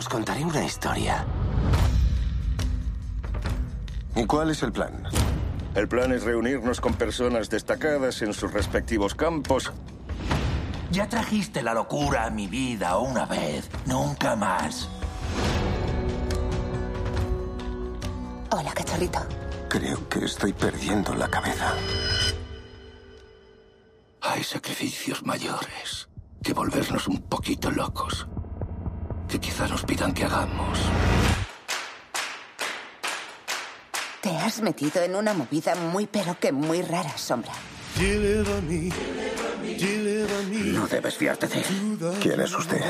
[0.00, 1.26] Os contaré una historia.
[4.16, 5.04] ¿Y cuál es el plan?
[5.74, 9.70] El plan es reunirnos con personas destacadas en sus respectivos campos.
[10.90, 14.88] Ya trajiste la locura a mi vida una vez, nunca más.
[18.52, 19.20] Hola, cachorrito.
[19.68, 21.74] Creo que estoy perdiendo la cabeza.
[24.22, 26.08] Hay sacrificios mayores
[26.42, 28.26] que volvernos un poquito locos.
[29.30, 30.78] Que quizá nos pidan que hagamos.
[34.20, 37.52] Te has metido en una movida muy pero que muy rara, Sombra.
[40.74, 41.98] No debes fiarte de él.
[42.20, 42.82] ¿Quién es usted?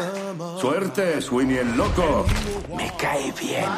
[0.60, 2.27] ¡Suerte, Sweeney el loco!
[2.77, 3.68] Me cae bien.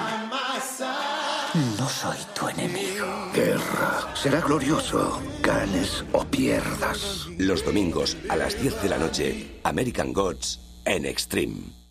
[1.78, 3.06] No soy tu enemigo.
[3.34, 4.14] Guerra.
[4.14, 5.20] Será glorioso.
[5.42, 7.26] Ganes o pierdas.
[7.38, 11.81] Los domingos a las 10 de la noche, American Gods en Extreme.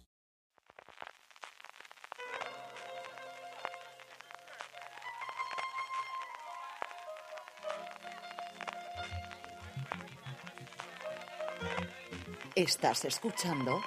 [12.55, 13.79] Estás escuchando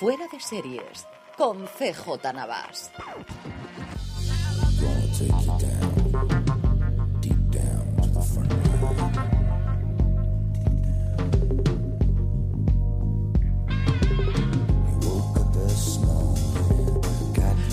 [0.00, 2.90] Fuera de Series con CJ Navas.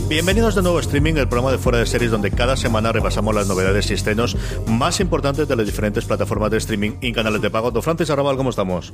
[0.09, 3.33] Bienvenidos de nuevo a Streaming, el programa de fuera de series donde cada semana repasamos
[3.33, 4.35] las novedades y estrenos
[4.67, 7.71] más importantes de las diferentes plataformas de streaming y canales de pago.
[7.71, 8.93] Don Francis Arrabal, ¿cómo estamos?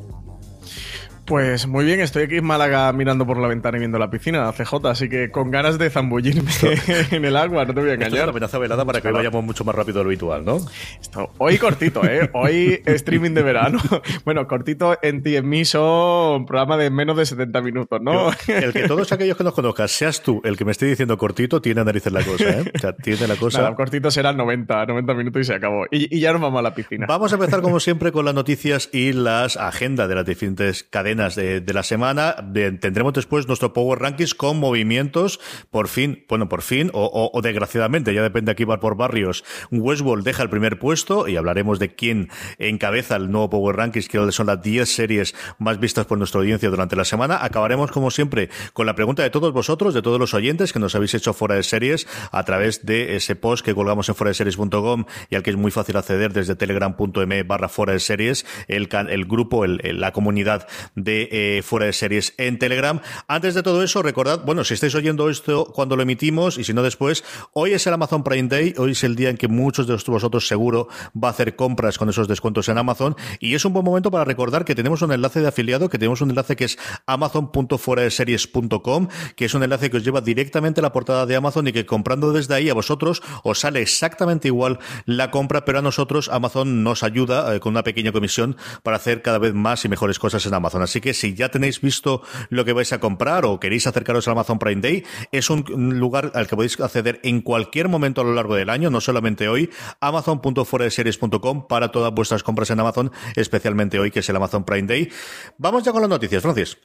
[1.30, 4.52] Pues muy bien, estoy aquí en Málaga mirando por la ventana y viendo la piscina,
[4.52, 6.50] CJ, así que con ganas de zambullirme
[7.12, 8.24] en el agua, no te voy a Esto es engañar.
[8.26, 10.58] una amenaza velada para que vayamos mucho más rápido de lo habitual, ¿no?
[11.00, 12.32] Esto- hoy cortito, ¿eh?
[12.34, 13.78] Hoy streaming de verano.
[14.26, 18.32] Bueno, cortito en ti en mí son programa de menos de 70 minutos, ¿no?
[18.32, 21.16] Yo- el que todos aquellos que nos conozcas, seas tú el que me esté diciendo
[21.18, 22.72] cortito, tiene narices la cosa, ¿eh?
[22.74, 23.62] O sea, tiene la cosa.
[23.62, 25.86] Nada, cortito será 90, 90 minutos y se acabó.
[25.92, 27.06] Y, y ya nos vamos a la piscina.
[27.08, 31.19] Vamos a empezar, como siempre, con las noticias y las agendas de las diferentes cadenas
[31.28, 32.36] de, de la semana.
[32.44, 35.40] De- tendremos después nuestro Power Rankings con movimientos.
[35.70, 39.44] Por fin, bueno, por fin, o, o- o desgraciadamente, ya depende aquí va por barrios.
[39.72, 44.32] Westworld deja el primer puesto y hablaremos de quién encabeza el nuevo Power Rankings, que
[44.32, 47.44] son las 10 series más vistas por nuestra audiencia durante la semana.
[47.44, 50.96] Acabaremos, como siempre, con la pregunta de todos vosotros, de todos los oyentes que nos
[50.96, 54.36] habéis hecho fuera de series a través de ese post que colgamos en fuera de
[54.36, 58.88] series.com y al que es muy fácil acceder desde telegram.me barra fuera de series, el,
[59.10, 63.02] el grupo, el- la comunidad de eh, fuera de series en Telegram.
[63.28, 66.74] Antes de todo eso, recordad, bueno, si estáis oyendo esto cuando lo emitimos y si
[66.74, 69.88] no después, hoy es el Amazon Prime Day, hoy es el día en que muchos
[69.88, 73.74] de vosotros seguro va a hacer compras con esos descuentos en Amazon y es un
[73.74, 76.66] buen momento para recordar que tenemos un enlace de afiliado, que tenemos un enlace que
[76.66, 81.68] es amazon.fueradeseries.com, que es un enlace que os lleva directamente a la portada de Amazon
[81.68, 85.82] y que comprando desde ahí a vosotros os sale exactamente igual la compra, pero a
[85.82, 89.90] nosotros Amazon nos ayuda eh, con una pequeña comisión para hacer cada vez más y
[89.90, 90.82] mejores cosas en Amazon.
[90.82, 94.34] Así que si ya tenéis visto lo que vais a comprar o queréis acercaros al
[94.34, 95.64] Amazon Prime Day, es un
[96.00, 99.48] lugar al que podéis acceder en cualquier momento a lo largo del año, no solamente
[99.48, 104.88] hoy, amazon.fueradeseries.com para todas vuestras compras en Amazon, especialmente hoy que es el Amazon Prime
[104.88, 105.10] Day.
[105.58, 106.78] Vamos ya con las noticias, Francis.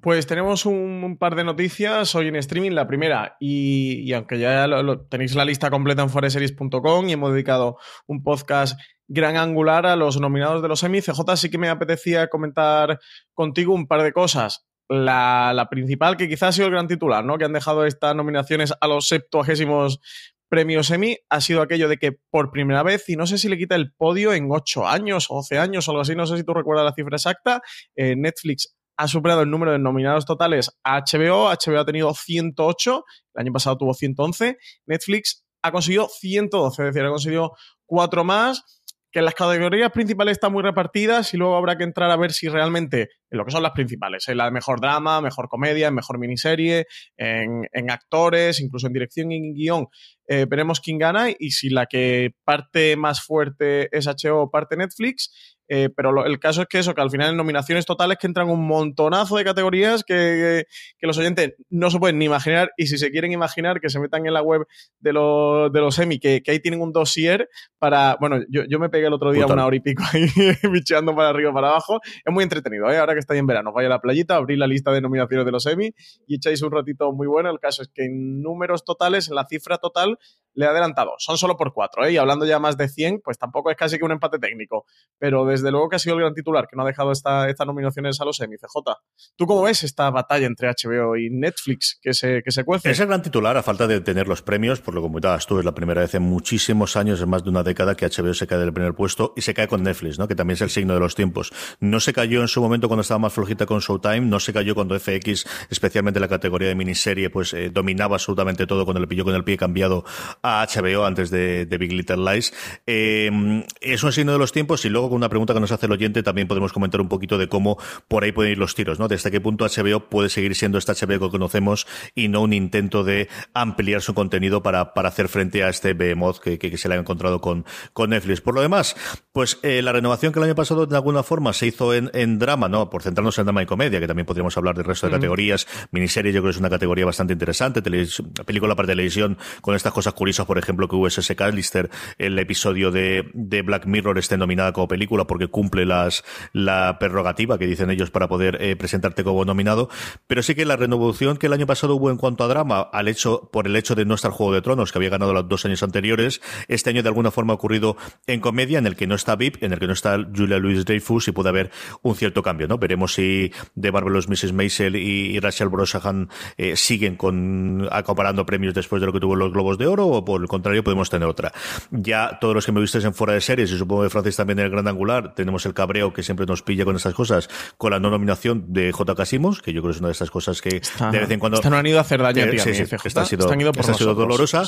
[0.00, 2.72] Pues tenemos un, par de noticias hoy en streaming.
[2.72, 4.66] La primera, y, aunque ya
[5.08, 8.78] tenéis la lista completa en foreseries.com y hemos dedicado un podcast
[9.10, 13.00] gran angular a los nominados de los Emmy, CJ sí que me apetecía comentar
[13.34, 14.66] contigo un par de cosas.
[14.88, 17.38] La, principal, que quizás ha sido el gran titular, ¿no?
[17.38, 20.00] Que han dejado estas nominaciones a los septuagésimos
[20.48, 23.56] premios Emmy, ha sido aquello de que por primera vez, y no sé si le
[23.56, 26.42] quita el podio en 8 años o 12 años o algo así, no sé si
[26.42, 27.62] tú recuerdas la cifra exacta,
[27.94, 31.48] eh, Netflix ha superado el número de nominados totales a HBO.
[31.50, 33.04] HBO ha tenido 108,
[33.34, 34.58] el año pasado tuvo 111.
[34.86, 37.52] Netflix ha conseguido 112, es decir, ha conseguido
[37.86, 38.79] cuatro más.
[39.12, 42.48] Que las categorías principales están muy repartidas y luego habrá que entrar a ver si
[42.48, 45.94] realmente, en lo que son las principales, en la de mejor drama, mejor comedia, en
[45.94, 49.88] mejor miniserie, en, en actores, incluso en dirección y en guion,
[50.32, 54.76] eh, veremos quién gana y si la que parte más fuerte es HBO o parte
[54.76, 55.58] Netflix.
[55.72, 58.26] Eh, pero lo- el caso es que eso, que al final en nominaciones totales que
[58.26, 60.64] entran un montonazo de categorías que, que-
[60.98, 64.00] que los oyentes no se pueden ni imaginar y si se quieren imaginar que se
[64.00, 64.66] metan en la web
[64.98, 68.80] de los, de los Emmy, que, que ahí tienen un dossier para, bueno, yo, yo
[68.80, 70.26] me pegué el otro día una hora y pico ahí
[70.72, 72.00] bicheando para arriba para abajo.
[72.24, 72.98] Es muy entretenido, ¿eh?
[72.98, 75.52] ahora que estáis en verano, vaya a la playita, abrir la lista de nominaciones de
[75.52, 75.94] los Emmy
[76.26, 77.48] y echáis un ratito muy bueno.
[77.48, 80.18] El caso es que en números totales, en la cifra total,
[80.54, 81.14] le he adelantado.
[81.18, 82.12] Son solo por cuatro, ¿eh?
[82.12, 84.84] Y hablando ya más de 100, pues tampoco es casi que un empate técnico.
[85.18, 87.66] Pero desde luego que ha sido el gran titular, que no ha dejado esta, estas
[87.66, 88.96] nominaciones a los Emmy, CJ.
[89.36, 92.90] ¿Tú cómo ves esta batalla entre HBO y Netflix que se, que se cuece?
[92.90, 95.58] Es el gran titular a falta de tener los premios, por lo que comentabas tú,
[95.58, 98.46] es la primera vez en muchísimos años, en más de una década, que HBO se
[98.46, 100.28] cae del primer puesto y se cae con Netflix, ¿no?
[100.28, 101.52] Que también es el signo de los tiempos.
[101.80, 104.74] No se cayó en su momento cuando estaba más flojita con Showtime, no se cayó
[104.74, 109.24] cuando FX, especialmente la categoría de miniserie, pues eh, dominaba absolutamente todo cuando le pilló
[109.24, 110.04] con el pie cambiado
[110.42, 112.52] a HBO antes de, Big Little Lies.
[112.86, 115.86] Eh, es un signo de los tiempos y luego con una pregunta que nos hace
[115.86, 117.78] el oyente también podemos comentar un poquito de cómo
[118.08, 119.08] por ahí pueden ir los tiros, ¿no?
[119.08, 122.52] De hasta qué punto HBO puede seguir siendo esta HBO que conocemos y no un
[122.52, 126.88] intento de ampliar su contenido para, para hacer frente a este behemoth que, que, se
[126.88, 128.40] le ha encontrado con, con Netflix.
[128.40, 128.96] Por lo demás,
[129.32, 132.38] pues eh, la renovación que el año pasado de alguna forma se hizo en, en
[132.38, 132.90] drama, ¿no?
[132.90, 135.66] Por centrarnos en drama y comedia, que también podríamos hablar del resto de categorías.
[135.90, 137.82] Miniserie yo creo que es una categoría bastante interesante.
[137.82, 143.30] película para televisión con estas cosas curiosas, por ejemplo, que USS Callister, el episodio de,
[143.34, 148.10] de Black Mirror esté nominada como película porque cumple las, la prerrogativa que dicen ellos
[148.10, 149.88] para poder eh, presentarte como nominado.
[150.26, 153.08] Pero sí que la renovación que el año pasado hubo en cuanto a drama, al
[153.08, 155.64] hecho, por el hecho de no estar Juego de Tronos, que había ganado los dos
[155.64, 159.14] años anteriores, este año de alguna forma ha ocurrido en comedia, en el que no
[159.14, 161.70] está VIP, en el que no está Julia Louis Dreyfus y puede haber
[162.02, 162.78] un cierto cambio, ¿no?
[162.78, 164.52] Veremos si de Marvelous Mrs.
[164.52, 166.28] Maisel y, Rachel Brosnahan
[166.58, 170.19] eh, siguen con acaparando premios después de lo que tuvo los Globos de Oro o
[170.24, 171.52] por el contrario podemos tener otra.
[171.90, 174.58] Ya todos los que me visteis en fuera de series y supongo que Francis también
[174.58, 177.90] en el Gran Angular tenemos el cabreo que siempre nos pilla con estas cosas con
[177.92, 179.14] la no nominación de J.
[179.14, 181.56] Casimos, que yo creo que es una de estas cosas que de vez en cuando
[181.56, 184.14] están han ido a hacer daño a ti, sí, sí, esta ha sido, ha sido
[184.14, 184.62] dolorosa.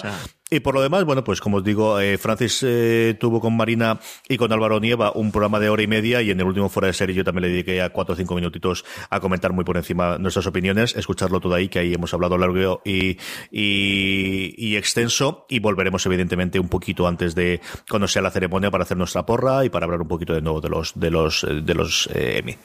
[0.51, 3.99] Y por lo demás, bueno, pues como os digo, eh, Francis eh, tuvo con Marina
[4.29, 6.89] y con Álvaro Nieva un programa de hora y media y en el último fuera
[6.89, 9.77] de serie yo también le dediqué a cuatro o cinco minutitos a comentar muy por
[9.77, 13.19] encima nuestras opiniones, escucharlo todo ahí, que ahí hemos hablado largo y,
[13.51, 18.97] y, extenso y volveremos evidentemente un poquito antes de cuando sea la ceremonia para hacer
[18.97, 22.09] nuestra porra y para hablar un poquito de nuevo de los de los de los
[22.15, 22.57] eh, Emmy.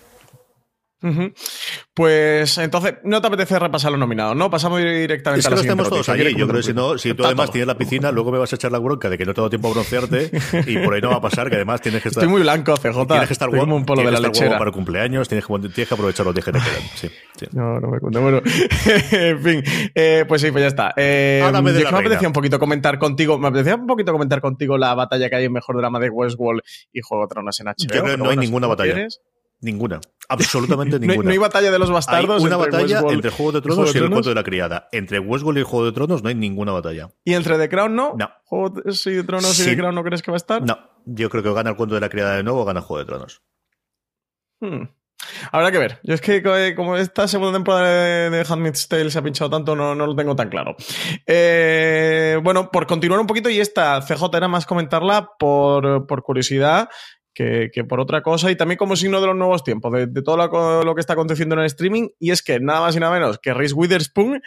[1.93, 4.49] Pues entonces, no te apetece repasar los nominados, ¿no?
[4.49, 6.35] Pasamos directamente es a la estamos todos ahí.
[6.35, 8.55] Yo creo que si no, si tú además tienes la piscina, luego me vas a
[8.55, 10.31] echar la bronca de que no tengo tiempo a broncearte
[10.65, 12.23] y por ahí no va a pasar, que además tienes que estar.
[12.23, 13.05] Estoy muy blanco, CJ.
[13.07, 13.75] Tienes que estar guapo.
[13.75, 14.57] un polo de la lechera.
[14.57, 16.81] para cumpleaños, tienes que, tienes que aprovechar los días que te quedan.
[16.95, 17.09] Sí,
[17.51, 18.21] No, no me cuento.
[18.21, 18.41] Bueno,
[19.11, 20.93] en fin, eh, pues sí, pues ya está.
[20.97, 24.93] Eh, yo me apetecía un poquito comentar contigo, me apetecía un poquito comentar contigo la
[24.95, 26.61] batalla que hay en Mejor Drama de Westworld
[26.91, 27.75] y Juego de Tronos en HBO.
[27.77, 29.07] Yo creo que no hay ninguna batalla.
[29.61, 29.99] Ninguna.
[30.29, 31.23] Absolutamente ninguna.
[31.23, 32.41] no, hay, batalla de los bastardos.
[32.41, 34.89] Hay una batalla entre Juego de Tronos y el cuento de la criada.
[34.91, 37.09] Entre Westworld y el Juego de Tronos no hay ninguna batalla.
[37.23, 38.15] ¿Y entre The Crown no?
[38.17, 38.29] No.
[38.43, 40.61] ¿Juego de Tronos y The Crown no crees que va a estar?
[40.61, 40.77] No.
[41.05, 43.05] Yo creo que gana el cuento de la criada de nuevo o gana Juego de
[43.05, 43.41] Tronos.
[44.59, 44.83] Hmm.
[45.51, 45.99] Habrá que ver.
[46.03, 49.75] Yo es que eh, como esta segunda temporada de Handmaid's Tale se ha pinchado tanto,
[49.75, 50.75] no, no lo tengo tan claro.
[51.25, 56.89] Eh, bueno, por continuar un poquito, y esta CJ era más comentarla por, por curiosidad
[57.37, 60.95] que, por otra cosa y también como signo de los nuevos tiempos, de, todo lo,
[60.95, 62.09] que está aconteciendo en el streaming.
[62.19, 64.41] Y es que nada más y nada menos que Reese Witherspoon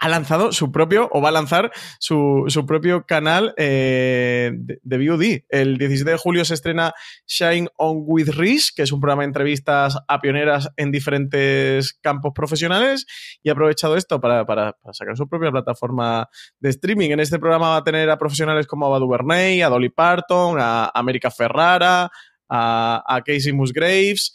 [0.00, 5.44] ha lanzado su propio, o va a lanzar su, propio canal eh, de, de, VOD.
[5.50, 6.94] El 17 de julio se estrena
[7.26, 12.32] Shine On With Riz, que es un programa de entrevistas a pioneras en diferentes campos
[12.34, 13.06] profesionales,
[13.42, 17.10] y ha aprovechado esto para, sacar su propia plataforma de streaming.
[17.10, 20.56] En este programa va a tener a profesionales como a Badu Bernay, a Dolly Parton,
[20.58, 22.10] a América Ferrara,
[22.48, 24.32] a Casey Musgraves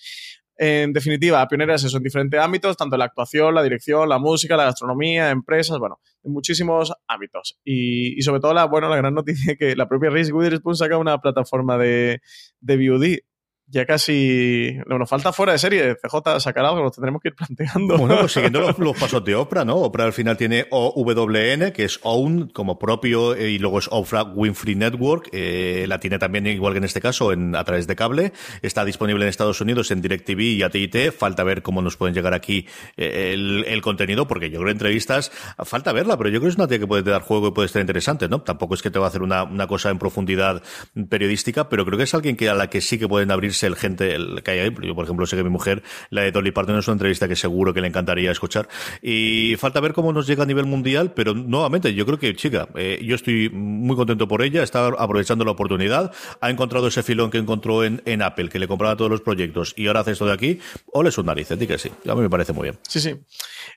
[0.58, 4.66] en definitiva, pioneras eso en diferentes ámbitos, tanto la actuación, la dirección, la música, la
[4.66, 7.60] gastronomía, empresas, bueno, en muchísimos ámbitos.
[7.64, 11.20] Y, sobre todo, la, bueno, la gran noticia que la propia Reese Witherspoon saca una
[11.20, 12.22] plataforma de,
[12.62, 13.22] de
[13.68, 17.98] ya casi nos falta fuera de serie CJ sacar algo, lo tendremos que ir planteando.
[17.98, 19.78] Bueno, pues siguiendo los, pasos de Oprah, ¿no?
[19.78, 24.24] Oprah al final tiene OWN, que es OWN como propio, eh, y luego es Oprah
[24.24, 27.96] Winfrey Network, eh, la tiene también igual que en este caso en, a través de
[27.96, 32.14] cable, está disponible en Estados Unidos en DirecTV y AT&T, falta ver cómo nos pueden
[32.14, 32.68] llegar aquí
[32.98, 35.32] eh, el, contenido, porque yo creo entrevistas,
[35.64, 37.68] falta verla, pero yo creo que es una tía que puede dar juego y puede
[37.68, 38.42] estar interesante, ¿no?
[38.42, 40.64] Tampoco es que te va a hacer una, una cosa en profundidad
[41.10, 43.76] periodística, pero creo que es alguien que a la que sí que pueden abrir el
[43.76, 44.76] gente el, que hay ahí.
[44.82, 47.36] Yo, por ejemplo, sé que mi mujer, la de Dolly Parton, es una entrevista que
[47.36, 48.68] seguro que le encantaría escuchar.
[49.02, 52.68] Y falta ver cómo nos llega a nivel mundial, pero nuevamente, yo creo que, chica,
[52.76, 57.32] eh, yo estoy muy contento por ella, está aprovechando la oportunidad, ha encontrado ese filón
[57.32, 60.26] que encontró en, en Apple, que le compraba todos los proyectos, y ahora hace esto
[60.26, 60.60] de aquí,
[60.92, 61.92] ole sus narices, di que sí.
[62.08, 62.80] A mí me parece muy bien.
[62.88, 63.16] Sí, sí.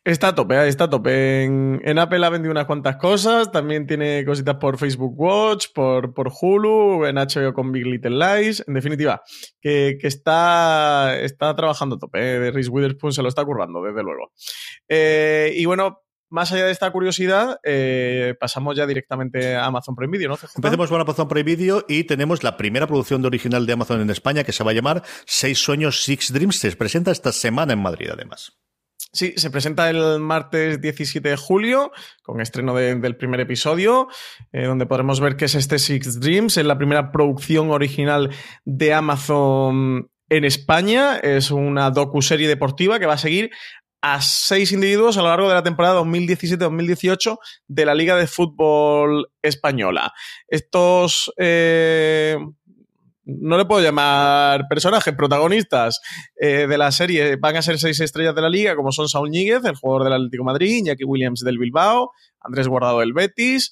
[0.05, 1.45] Está a tope, está a tope.
[1.45, 6.31] En, Apple ha vendido unas cuantas cosas, también tiene cositas por Facebook Watch, por, por
[6.41, 8.65] Hulu, en HBO con Big Little Lies.
[8.67, 9.23] En definitiva,
[9.61, 9.68] que,
[10.03, 12.19] está, está trabajando a tope.
[12.19, 14.33] Eh, Reese Witherspoon se lo está currando, desde luego.
[14.89, 20.17] Eh, y bueno, más allá de esta curiosidad, eh, pasamos ya directamente a Amazon Prime
[20.17, 20.39] Video.
[20.57, 24.11] Empecemos con Amazon Prime Video y tenemos la primera producción de original de Amazon en
[24.11, 26.59] España que se va a llamar Seis Sueños, Six Dreams.
[26.59, 28.59] Se presenta esta semana en Madrid, además.
[29.19, 31.91] Sí, se presenta el martes 17 de julio
[32.23, 34.07] con estreno del primer episodio,
[34.53, 36.57] eh, donde podremos ver qué es este Six Dreams.
[36.57, 38.31] Es la primera producción original
[38.65, 41.17] de Amazon en España.
[41.17, 43.51] Es una docu-serie deportiva que va a seguir
[44.03, 49.33] a seis individuos a lo largo de la temporada 2017-2018 de la Liga de Fútbol
[49.43, 50.13] Española.
[50.47, 52.37] Estos eh,
[53.29, 56.01] no le puedo llamar personajes, protagonistas
[56.41, 59.31] eh, de la serie van a ser seis estrellas de la liga, como son Saúl
[59.31, 63.71] Ñíguez, el jugador del Atlético Madrid, Iñaki Williams del Bilbao, Andrés Guardado del Betis,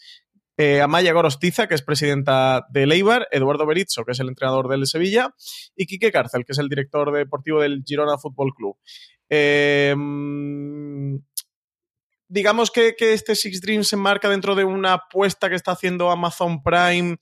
[0.58, 4.86] eh, Amaya Gorostiza, que es presidenta de Eibar, Eduardo Berizzo, que es el entrenador del
[4.86, 5.34] Sevilla,
[5.74, 8.76] y Quique Cárcel, que es el director deportivo del Girona Fútbol Club.
[9.28, 11.20] Em,
[12.28, 16.10] digamos que, que, este Six Dreams se enmarca dentro de una apuesta que está haciendo
[16.10, 17.16] Amazon Prime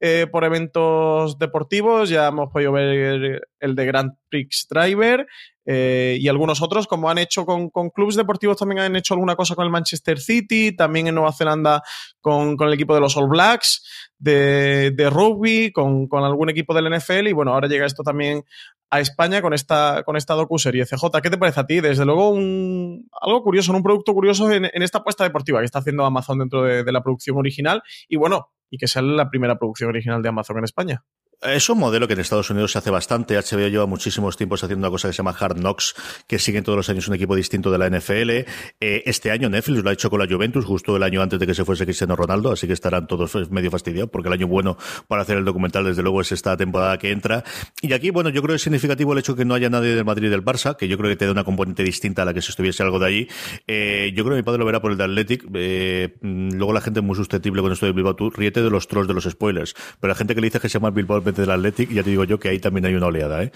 [0.00, 2.08] eh, por eventos deportivos.
[2.08, 5.26] Ya hemos podido ver el de Grand Prix Driver
[5.70, 9.36] eh, y algunos otros, como han hecho con, con, clubes deportivos, también han hecho alguna
[9.36, 11.82] cosa con el Manchester City, también en Nueva Zelanda
[12.22, 13.84] con, el equipo de los All Blacks
[14.18, 18.44] de, rugby, con, algún equipo del NFL y bueno, ahora llega esto también
[18.88, 20.86] a España con esta, con esta docu-serie.
[20.86, 21.80] CJ, ¿qué te parece a ti?
[21.80, 26.06] Desde luego, un, algo curioso, un producto curioso en, esta apuesta deportiva que está haciendo
[26.06, 27.82] Amazon dentro de, de la producción original.
[28.08, 31.04] Y bueno, y que sea la primera producción original de Amazon en España.
[31.40, 33.36] Es un modelo que en Estados Unidos se hace bastante.
[33.36, 35.94] HBO lleva muchísimos tiempos haciendo una cosa que se llama Hard Knocks,
[36.26, 38.30] que sigue todos los años un equipo distinto de la NFL.
[38.30, 38.44] Eh,
[38.80, 41.54] este año Netflix lo ha hecho con la Juventus, justo el año antes de que
[41.54, 45.22] se fuese Cristiano Ronaldo, así que estarán todos medio fastidiados, porque el año bueno para
[45.22, 47.44] hacer el documental, desde luego, es esta temporada que entra.
[47.82, 50.04] Y aquí, bueno, yo creo que es significativo el hecho que no haya nadie del
[50.04, 52.34] Madrid y del Barça, que yo creo que te da una componente distinta a la
[52.34, 53.28] que si estuviese algo de allí.
[53.68, 55.46] Eh, yo creo que mi padre lo verá por el de Athletic.
[55.54, 58.16] Eh, luego la gente es muy susceptible con esto de Bilbao.
[58.16, 58.32] Tú
[58.62, 60.90] de los trolls de los spoilers, pero la gente que le dice que se llama
[60.90, 63.52] Bilbao del Athletic, ya digo yo que ahí también hay una oleada, ¿eh?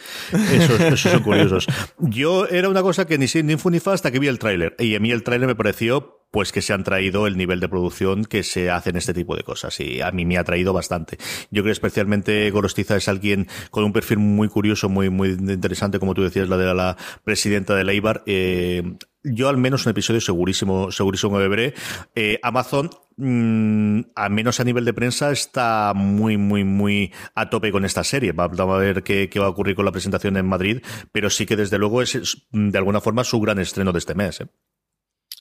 [0.52, 1.66] Esos, son curiosos.
[1.98, 4.74] Yo era una cosa que ni, ni fue ni fa hasta que vi el tráiler.
[4.78, 7.68] Y a mí el tráiler me pareció pues que se han traído el nivel de
[7.68, 9.78] producción que se hace en este tipo de cosas.
[9.80, 11.18] Y a mí me ha traído bastante.
[11.50, 16.14] Yo creo especialmente Gorostiza es alguien con un perfil muy curioso, muy, muy interesante, como
[16.14, 18.22] tú decías, la de la presidenta de Leibar.
[18.24, 21.74] Eh, yo al menos un episodio segurísimo, segurísimo me veré.
[22.14, 27.72] Eh, Amazon, mmm, al menos a nivel de prensa, está muy, muy, muy a tope
[27.72, 28.32] con esta serie.
[28.32, 31.56] Vamos a ver qué, va a ocurrir con la presentación en Madrid, pero sí que
[31.56, 34.40] desde luego es, es de alguna forma su gran estreno de este mes.
[34.40, 34.46] ¿eh?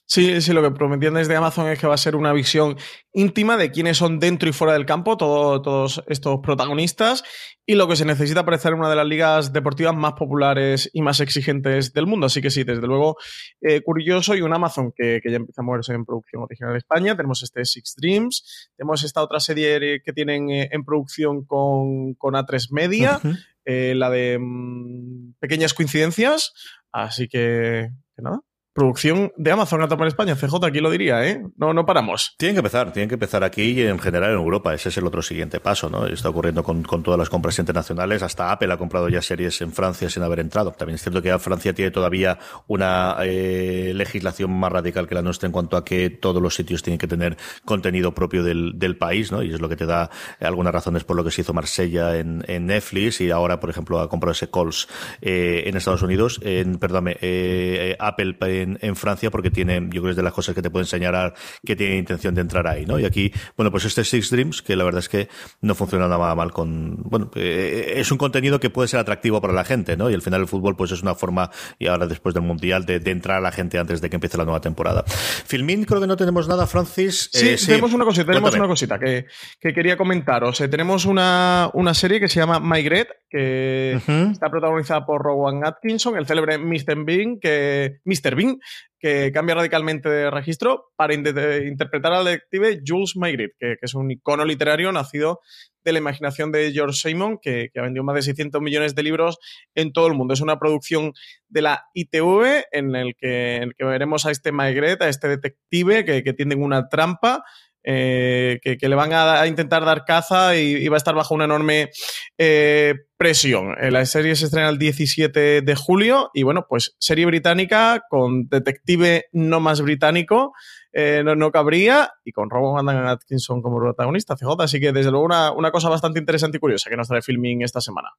[0.06, 2.76] Sí, sí, lo que prometían desde Amazon es que va a ser una visión
[3.14, 7.22] íntima de quiénes son dentro y fuera del campo, todo, todos estos protagonistas,
[7.64, 11.00] y lo que se necesita para ser una de las ligas deportivas más populares y
[11.00, 12.26] más exigentes del mundo.
[12.26, 13.16] Así que sí, desde luego,
[13.60, 16.78] eh, curioso y un Amazon que, que, ya empieza a moverse en producción original de
[16.78, 17.16] España.
[17.16, 22.34] Tenemos este Six Dreams, tenemos esta otra serie que tienen eh, en producción con, con
[22.34, 23.38] A3 Media, uh -huh.
[23.64, 26.52] eh, la de mmm, Pequeñas Coincidencias.
[26.90, 28.40] Así que, que nada,
[28.74, 31.42] Producción de Amazon a tapar España, CJ, aquí lo diría, ¿eh?
[31.56, 32.34] No, no paramos.
[32.38, 34.72] Tienen que empezar, tienen que empezar aquí y en general en Europa.
[34.72, 36.06] Ese es el otro siguiente paso, ¿no?
[36.06, 38.22] Está ocurriendo con, con todas las compras internacionales.
[38.22, 40.72] Hasta Apple ha comprado ya series en Francia sin haber entrado.
[40.72, 45.46] También es cierto que Francia tiene todavía una eh, legislación más radical que la nuestra
[45.46, 49.32] en cuanto a que todos los sitios tienen que tener contenido propio del, del país,
[49.32, 49.42] ¿no?
[49.42, 50.10] Y es lo que te da
[50.40, 54.00] algunas razones por lo que se hizo Marsella en, en Netflix y ahora, por ejemplo,
[54.00, 54.88] ha comprado ese Calls
[55.20, 60.04] eh, en Estados Unidos, en, perdóname, eh, Apple en, en, Francia porque tiene, yo creo
[60.04, 62.86] que es de las cosas que te pueden enseñar que tiene intención de entrar ahí,
[62.86, 62.98] ¿no?
[62.98, 65.28] Y aquí, bueno, pues este Six Dreams, que la verdad es que
[65.60, 69.52] no funciona nada mal con, bueno, eh, es un contenido que puede ser atractivo para
[69.52, 70.10] la gente, ¿no?
[70.10, 73.00] Y al final el fútbol pues es una forma, y ahora después del Mundial, de,
[73.00, 75.04] de entrar a la gente antes de que empiece la nueva temporada.
[75.06, 77.28] Filmin, creo que no tenemos nada, Francis.
[77.32, 77.66] Sí, eh, sí.
[77.66, 78.64] tenemos una cosita, tenemos Cuéntame.
[78.64, 79.26] una cosita que,
[79.60, 80.60] que quería comentaros.
[80.60, 84.32] Eh, tenemos una, una serie que se llama Migret, que uh -huh.
[84.32, 87.04] está protagonizada por Rowan Atkinson, el célebre Mr.
[87.04, 88.34] Bean, que, Mr.
[88.34, 88.51] Bean,
[88.98, 94.44] que cambia radicalmente de registro para interpretar al detective Jules Maigret, que, es un icono
[94.44, 95.40] literario nacido
[95.84, 99.38] de la imaginación de George Simon, que, ha vendido más de 600 millones de libros
[99.74, 100.34] en todo el mundo.
[100.34, 101.12] Es una producción
[101.48, 105.28] de la ITV en el que, en el que veremos a este Maigret, a este
[105.28, 107.42] detective que, que tiene una trampa
[107.84, 111.44] eh, que, le van a, intentar dar caza y, y, va a estar bajo una
[111.44, 111.90] enorme
[112.38, 113.76] eh, Presión.
[113.80, 118.48] Eh, la serie se estrena el 17 de julio y bueno, pues serie británica con
[118.48, 120.52] detective no más británico
[120.92, 124.62] eh, no, cabría, y con Robert Van Atkinson como protagonista, CJ.
[124.62, 127.80] Así que, desde luego, una, cosa bastante interesante y curiosa que nos trae Filming esta
[127.80, 128.10] semana.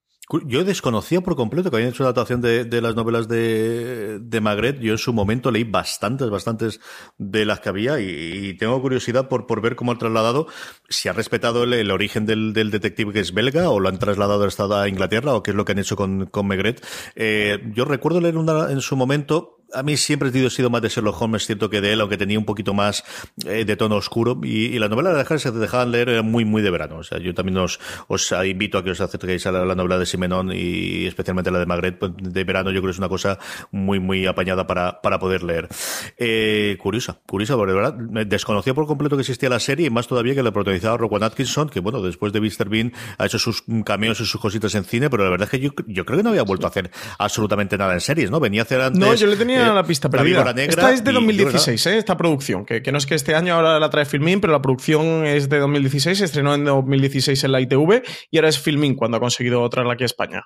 [0.46, 4.80] Yo desconocía por completo que habían hecho una adaptación de, las novelas de, de, Magret.
[4.80, 6.80] Yo en su momento leí bastantes, bastantes
[7.18, 10.48] de las que había y, tengo curiosidad por, por ver cómo han trasladado,
[10.90, 14.44] si ha respetado el, origen del, detective que es belga o lo han trasladado
[14.76, 16.84] a Inglaterra o qué es lo que han hecho con, con Magret.
[17.16, 20.90] Eh, yo recuerdo leer una, en su momento a mí siempre he sido más de
[20.90, 23.04] Sherlock Holmes, cierto que de él, aunque tenía un poquito más
[23.46, 24.40] eh, de tono oscuro.
[24.44, 26.98] Y, la novela de se te dejaban leer era muy, muy de verano.
[26.98, 30.06] O sea, yo también os, os invito a que os acerquéis a la, novela de
[30.06, 32.70] Simenón y especialmente la de Magret pues, de verano.
[32.72, 33.40] Yo creo que es una cosa
[33.72, 35.68] muy, muy apañada para, para poder leer.
[36.18, 37.96] Eh, curiosa, curiosa, porque de verdad
[38.28, 41.70] desconocía por completo que existía la serie y más todavía que la protagonizaba Rowan Atkinson,
[41.70, 42.70] que bueno, después de Mr.
[42.70, 45.60] Bean ha hecho sus cameos y sus cositas en cine, pero la verdad es que
[45.60, 48.40] yo, yo creo que no había vuelto a hacer absolutamente nada en series, ¿no?
[48.40, 49.00] Venía a hacer antes.
[49.00, 50.54] No, yo le tenía la pista perdida.
[50.58, 51.98] esta es de 2016, ¿eh?
[51.98, 55.26] esta producción, que, no es que este año ahora la trae Filmin, pero la producción
[55.26, 59.18] es de 2016, se estrenó en 2016 en la ITV y ahora es Filmin cuando
[59.18, 60.44] ha conseguido traerla aquí a España.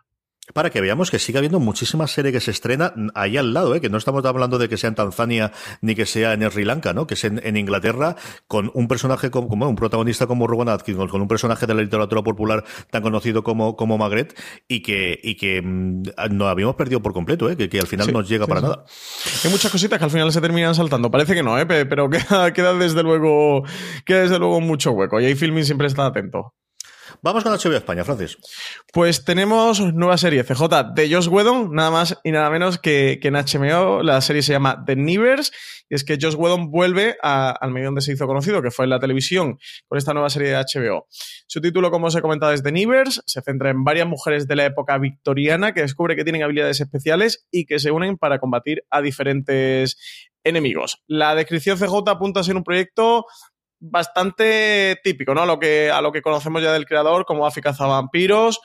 [0.53, 3.81] Para que veamos que sigue habiendo muchísimas series que se estrena ahí al lado, ¿eh?
[3.81, 5.51] que no estamos hablando de que sea en Tanzania
[5.81, 7.05] ni que sea en Sri Lanka, ¿no?
[7.05, 8.15] que es en, Inglaterra,
[8.47, 12.21] con un personaje como, un protagonista como Rowan Atkinson, con un personaje de la literatura
[12.21, 17.13] popular tan conocido como, como Magret, y que, y que mm, no habíamos perdido por
[17.13, 17.57] completo, ¿eh?
[17.57, 18.85] que, al final no llega para nada.
[19.43, 21.11] Hay muchas cositas que al final se terminan saltando.
[21.11, 21.65] Parece que no, ¿eh?
[21.65, 23.63] pero queda, queda desde luego
[24.05, 25.19] queda desde luego mucho hueco.
[25.19, 26.53] Y ahí Filming siempre está atento.
[27.21, 28.37] Vamos con HBO España, Francis.
[28.93, 33.33] Pues tenemos nueva serie, CJ, de Josh Whedon, nada más y nada menos que, en
[33.33, 34.03] HBO.
[34.03, 35.51] La serie se llama The Neighbors,
[35.89, 38.91] y es que Josh Whedon vuelve al medio donde se hizo conocido, que fue en
[38.91, 39.57] la televisión,
[39.87, 41.07] con esta nueva serie de HBO.
[41.47, 44.55] Su título, como os he comentado, es The Neighbors, se centra en varias mujeres de
[44.55, 48.83] la época victoriana que descubre que tienen habilidades especiales y que se unen para combatir
[48.91, 49.97] a diferentes
[50.43, 51.03] enemigos.
[51.07, 53.25] La descripción CJ apunta a ser un proyecto
[53.79, 55.41] bastante típico, ¿no?
[55.41, 58.59] A lo que, a lo que conocemos ya del creador, como Buffy vampiros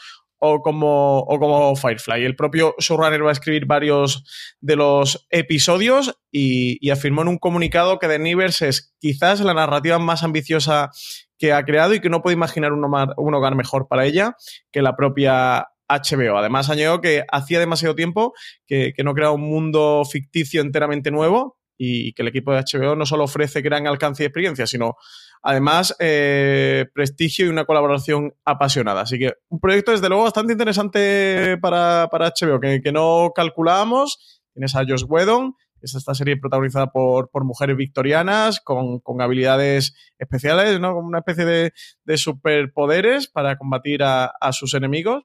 [0.44, 2.24] o como, o como Firefly.
[2.24, 4.24] El propio showrunner va a escribir varios
[4.60, 10.00] de los episodios y, afirmó en un comunicado que The Nivers es quizás la narrativa
[10.00, 10.90] más ambiciosa
[11.38, 14.36] que ha creado y que no puede imaginar un, un hogar mejor para ella
[14.72, 16.36] que la propia HBO.
[16.36, 18.32] Además, añadió que hacía demasiado tiempo
[18.66, 22.94] que, que no creaba un mundo ficticio enteramente nuevo, y que el equipo de HBO
[22.94, 24.94] no solo ofrece gran alcance y experiencia, sino
[25.42, 29.00] además eh, prestigio y una colaboración apasionada.
[29.00, 34.40] Así que un proyecto desde luego bastante interesante para, HBO, que, no calculábamos.
[34.52, 40.94] Tienes a Josh Whedon, es esta serie protagonizada por, mujeres victorianas con, habilidades especiales, ¿no?
[40.94, 45.24] Como una especie de, superpoderes para combatir a, a, sus enemigos.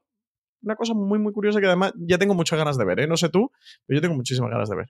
[0.62, 3.06] Una cosa muy, muy curiosa que además ya tengo muchas ganas de ver, ¿eh?
[3.06, 3.52] No sé tú,
[3.86, 4.88] pero yo tengo muchísimas ganas de ver.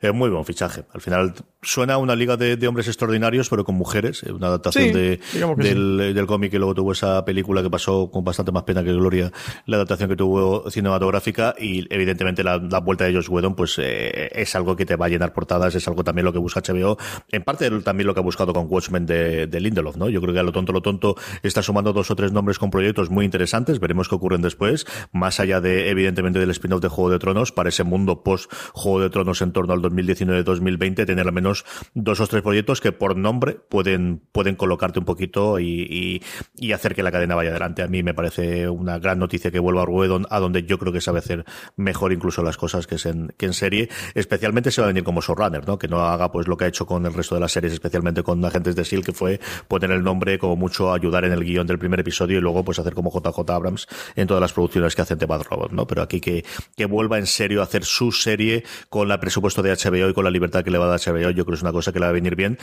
[0.00, 0.84] Es muy buen fichaje.
[0.92, 4.22] Al final suena a una liga de, hombres extraordinarios, pero con mujeres.
[4.24, 5.20] Una adaptación de,
[5.56, 9.32] del, cómic y luego tuvo esa película que pasó con bastante más pena que gloria,
[9.66, 14.54] la adaptación que tuvo cinematográfica y evidentemente la, vuelta de Josh Whedon pues eh, es
[14.54, 16.98] algo que te va a llenar portadas, es algo también lo que busca HBO.
[17.30, 20.08] En parte también lo que ha buscado con Watchmen de, de Lindelof, ¿no?
[20.08, 22.70] Yo creo que a lo tonto, lo tonto está sumando dos o tres nombres con
[22.70, 23.80] proyectos muy interesantes.
[23.80, 24.86] Veremos qué ocurren después.
[25.12, 29.00] Más allá de, evidentemente, del spin-off de Juego de Tronos, para ese mundo post Juego
[29.00, 33.16] de Tronos en torno al 2019-2020 tener al menos dos o tres proyectos que por
[33.16, 36.22] nombre pueden, pueden colocarte un poquito y,
[36.58, 37.82] y, hacer que la cadena vaya adelante.
[37.82, 40.92] A mí me parece una gran noticia que vuelva a Ruedon, a donde yo creo
[40.92, 41.44] que sabe hacer
[41.76, 43.88] mejor incluso las cosas que, es en, que en serie.
[44.14, 45.78] Especialmente se va a venir como showrunner, ¿no?
[45.78, 48.22] Que no haga pues lo que ha hecho con el resto de las series, especialmente
[48.22, 51.66] con Agentes de S.H.I.E.L.D., que fue poner el nombre como mucho ayudar en el guion
[51.66, 55.02] del primer episodio y luego pues hacer como JJ Abrams en todas las producciones que
[55.02, 55.86] hacen de Bad Robot, ¿no?
[55.86, 56.44] Pero aquí que,
[56.76, 60.24] que vuelva en serio a hacer su serie con el presupuesto de HBO y con
[60.24, 61.98] la libertad que le va a dar HBO, yo creo que es una cosa que
[61.98, 62.58] le va a venir bien,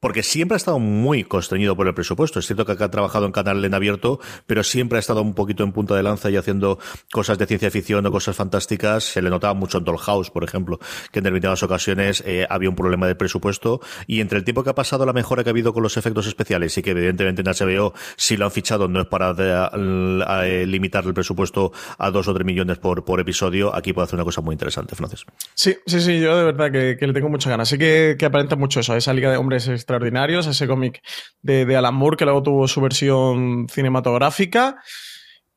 [0.00, 2.38] porque siempre ha estado muy constreñido por el presupuesto.
[2.38, 5.64] Es cierto que ha trabajado en canal en abierto, pero siempre ha estado un poquito
[5.64, 6.78] en punta de lanza y haciendo
[7.12, 9.04] cosas de ciencia ficción o cosas fantásticas.
[9.04, 10.78] Se le notaba mucho en Dollhouse, por ejemplo,
[11.12, 14.70] que en determinadas ocasiones eh, había un problema de presupuesto y entre el tiempo que
[14.70, 17.46] ha pasado, la mejora que ha habido con los efectos especiales y que evidentemente en
[17.46, 22.34] HBO si lo han fichado no es para eh, limitar el presupuesto a dos o
[22.34, 25.24] tres millones por, por episodio, aquí puede hacer una cosa muy interesante, Francis.
[25.54, 27.68] Sí, sí, sí, yo de verdad que, le tengo mucha ganas.
[27.68, 31.02] Sé que, aparenta mucho eso, esa Liga de Hombres Extraordinarios, ese cómic
[31.42, 34.76] de, Alan Moore que luego tuvo su versión cinematográfica.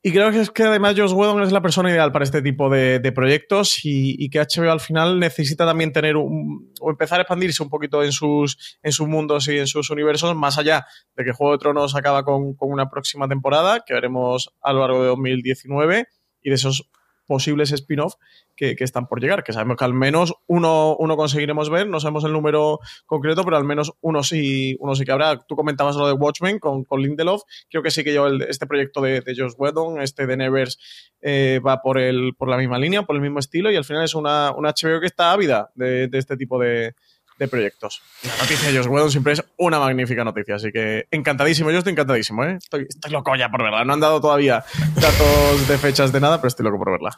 [0.02, 2.70] Y creo que es que además Josh Whedon es la persona ideal para este tipo
[2.70, 7.62] de, proyectos y, que HBO al final necesita también tener un, o empezar a expandirse
[7.62, 10.86] un poquito en sus, en sus mundos y en sus universos, más allá
[11.18, 14.80] de que Juego de Tronos acaba con, con una próxima temporada que veremos a lo
[14.80, 16.08] largo de 2019
[16.44, 16.90] y de esos
[17.30, 18.16] posibles spin-off
[18.60, 22.26] que, están por llegar, que sabemos que al menos uno, uno conseguiremos ver, no sabemos
[22.26, 25.39] el número concreto, pero al menos uno sí, uno sí que habrá.
[25.48, 29.02] Tú comentabas lo de Watchmen con, con Lindelof, creo que sí que yo este proyecto
[29.02, 30.78] de, de Josh Whedon, este de Nevers,
[31.22, 34.04] eh, va por, el, por la misma línea, por el mismo estilo, y al final
[34.04, 36.95] es una, una HBO que está ávida de este tipo de,
[37.39, 38.02] de proyectos.
[38.23, 41.93] La noticia de Josh Whedon siempre es una magnífica noticia, así que encantadísimo, yo estoy
[41.93, 42.58] encantadísimo, ¿eh?
[42.58, 43.84] estoy, loco ya por verla.
[43.86, 44.63] No han dado todavía
[44.95, 47.15] datos de fechas de nada, pero estoy loco por verla.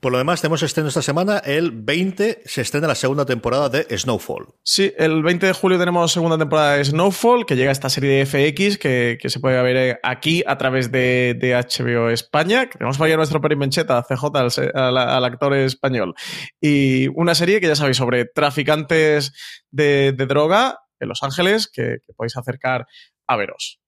[0.00, 3.86] Por lo demás, tenemos estreno esta semana, el 20 se estrena la segunda temporada de
[3.98, 4.46] Snowfall.
[4.62, 8.24] Sí, el 20 de julio tenemos segunda temporada de Snowfall, que llega a esta serie
[8.24, 12.96] de FX, que, se puede ver eh, aquí a través de, HBO España, que tenemos
[12.96, 14.24] para nuestro perimencheta, CJ,
[14.74, 16.14] al actor español.
[16.60, 19.32] Y una serie que ya sabéis sobre traficantes
[19.74, 22.86] de, droga en Los Ángeles que, que podéis acercar
[23.26, 23.80] a veros.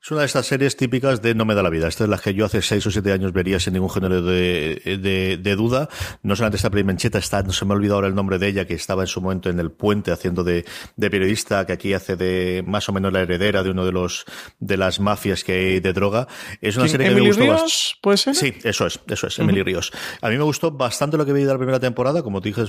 [0.00, 1.88] Es una de estas series típicas de No me da la vida.
[1.88, 5.54] Esta es la que yo hace seis o siete años vería sin ningún género de,
[5.56, 5.88] duda.
[6.22, 8.64] No solamente esta primencheta, está, no se me ha olvidado ahora el nombre de ella,
[8.64, 10.64] que estaba en su momento en el puente haciendo de,
[10.96, 14.24] periodista, que aquí hace de más o menos la heredera de uno de los
[14.60, 16.28] de las mafias que hay de droga.
[16.60, 18.36] Es una serie que me gustó Ríos, ¿Puede ser?
[18.36, 19.90] Sí, eso es, eso es, Emily Ríos.
[20.22, 22.62] A mí me gustó bastante lo que vi de la primera temporada, como te dije,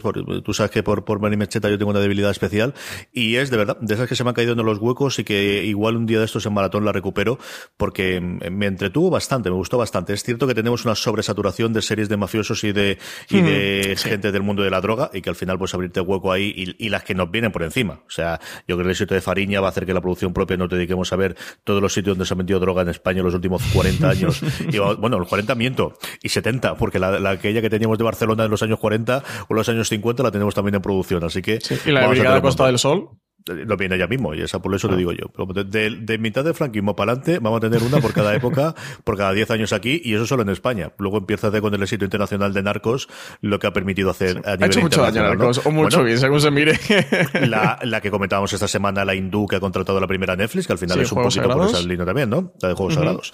[0.44, 2.74] tú sabes que por, por Mecheta yo tengo una debilidad especial,
[3.14, 5.24] y es de verdad, de esas que se me han caído en los huecos y
[5.24, 7.38] que igual un día de estos en maratón la recupero pero
[7.76, 10.14] porque me entretuvo bastante, me gustó bastante.
[10.14, 12.98] Es cierto que tenemos una sobresaturación de series de mafiosos y de,
[13.30, 16.32] y de gente del mundo de la droga y que al final pues abrirte hueco
[16.32, 18.04] ahí y, las que nos vienen por encima.
[18.08, 20.32] O sea, yo creo que el sitio de Fariña va a hacer que la producción
[20.32, 23.20] propia nos dediquemos a ver todos los sitios donde se ha metido droga en España
[23.20, 24.42] en los últimos 40 años.
[24.72, 28.46] y, bueno, los 40 miento, y 70, porque la, la, aquella que teníamos de Barcelona
[28.46, 31.22] en los años 40 o los años 50 la tenemos también en producción.
[31.26, 31.60] Así que.
[31.86, 33.10] y la Brigada Costa del Sol
[33.46, 34.98] lo viene ya mismo, y esa por eso te ah.
[34.98, 35.28] digo yo.
[35.66, 39.18] De, de, mitad de franquismo para adelante, vamos a tener una por cada época, por
[39.18, 40.92] cada 10 años aquí, y eso solo en España.
[40.98, 43.10] Luego empieza con el éxito internacional de Narcos,
[43.42, 46.18] lo que ha permitido hacer a nivel Ha hecho mucho daño Narcos, o mucho bien,
[46.18, 46.80] según se mire.
[47.50, 50.74] La, la, que comentábamos esta semana, la hindú que ha contratado la primera Netflix, que
[50.74, 52.54] al final es un poquito por esa línea también, ¿no?
[52.62, 53.32] La de Juegos Sagrados.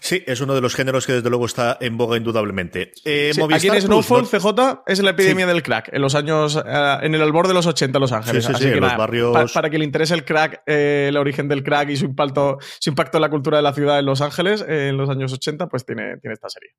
[0.00, 2.92] Sí, es uno de los géneros que desde luego está en boga indudablemente.
[3.04, 7.14] Eh, aquí en Snowfall, CJ, es la epidemia del crack, en los años, eh, en
[7.14, 8.48] el albor de los 80 Los Ángeles.
[8.48, 11.62] Así que en los barrios para, que le interese el crack, eh, el origen del
[11.62, 14.64] crack y su impacto, su impacto en la cultura de la ciudad en Los Ángeles
[14.66, 16.70] eh, en los años 80, pues tiene, tiene esta serie.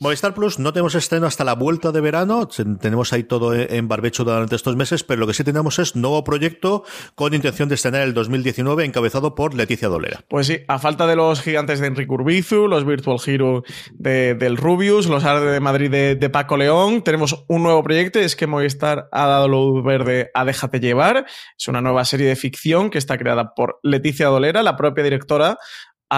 [0.00, 2.48] Movistar Plus no tenemos estreno hasta la vuelta de verano,
[2.80, 6.24] tenemos ahí todo en barbecho durante estos meses, pero lo que sí tenemos es nuevo
[6.24, 10.20] proyecto con intención de estrenar el 2019 encabezado por Leticia Dolera.
[10.28, 14.56] Pues sí, a falta de los gigantes de Enrique Urbizu, los Virtual Hero de, del
[14.56, 19.08] Rubius, los Arde de Madrid de, Paco León, tenemos un nuevo proyecto, es que Movistar
[19.12, 21.26] ha dado luz verde a Déjate llevar,
[21.56, 25.58] es una nueva serie de ficción que está creada por Leticia Dolera, la propia directora,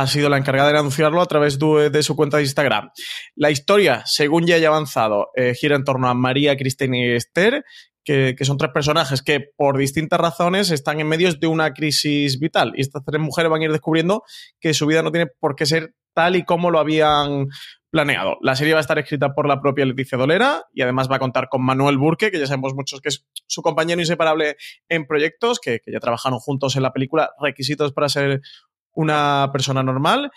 [0.00, 2.90] ha sido la encargada de anunciarlo a través de, su cuenta de Instagram.
[3.34, 7.64] La historia, según ya haya avanzado, eh, gira en torno a María, Cristina y Esther,
[8.04, 12.72] que, son tres personajes que por distintas razones están en medio de una crisis vital.
[12.76, 14.22] Y estas tres mujeres van a ir descubriendo
[14.60, 17.48] que su vida no tiene por qué ser tal y como lo habían
[17.90, 18.36] planeado.
[18.42, 21.18] La serie va a estar escrita por la propia Leticia Dolera y además va a
[21.18, 24.56] contar con Manuel Burke, que ya sabemos muchos que es su compañero inseparable
[24.88, 28.42] en proyectos, que, que ya trabajaron juntos en la película Requisitos para ser
[28.96, 30.32] una persona normal.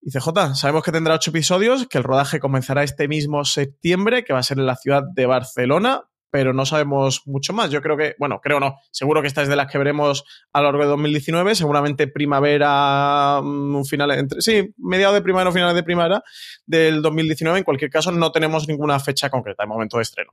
[0.00, 4.32] Y CJ, sabemos que tendrá ocho episodios, que el rodaje comenzará este mismo septiembre, que
[4.32, 7.70] va a ser en la ciudad de Barcelona, pero no sabemos mucho más.
[7.70, 10.60] Yo creo que, bueno, creo no, seguro que esta es de las que veremos a
[10.60, 15.52] lo largo de 2019, seguramente primavera, mm, un final entre, sí, mediados de primavera o
[15.52, 16.22] finales de primavera
[16.64, 17.58] del 2019.
[17.58, 20.32] En cualquier caso, no tenemos ninguna fecha concreta de momento de estreno.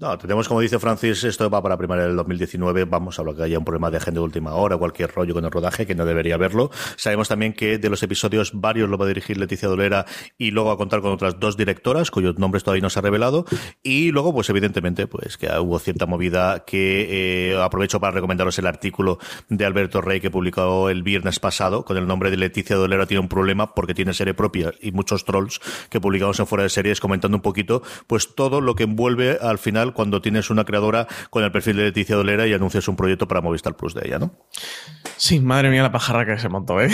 [0.00, 2.84] No, tenemos, como dice Francis, esto va para primavera del 2019.
[2.84, 5.44] Vamos a hablar que haya un problema de agenda de última hora, cualquier rollo con
[5.44, 6.70] el rodaje, que no debería haberlo.
[6.94, 10.06] Sabemos también que de los episodios, varios lo va a dirigir Leticia Dolera
[10.38, 13.44] y luego a contar con otras dos directoras, cuyos nombres todavía no se ha revelado.
[13.82, 18.68] Y luego, pues evidentemente, pues que hubo cierta movida que eh, aprovecho para recomendaros el
[18.68, 23.06] artículo de Alberto Rey que publicó el viernes pasado con el nombre de Leticia Dolera
[23.06, 26.68] tiene un problema porque tiene serie propia y muchos trolls que publicamos en fuera de
[26.68, 31.06] series comentando un poquito, pues todo lo que envuelve al final cuando tienes una creadora
[31.30, 34.18] con el perfil de Leticia Dolera y anuncias un proyecto para Movistar Plus de ella,
[34.18, 34.32] ¿no?
[35.16, 36.90] Sí, madre mía la pajarra que se montó, ¿eh?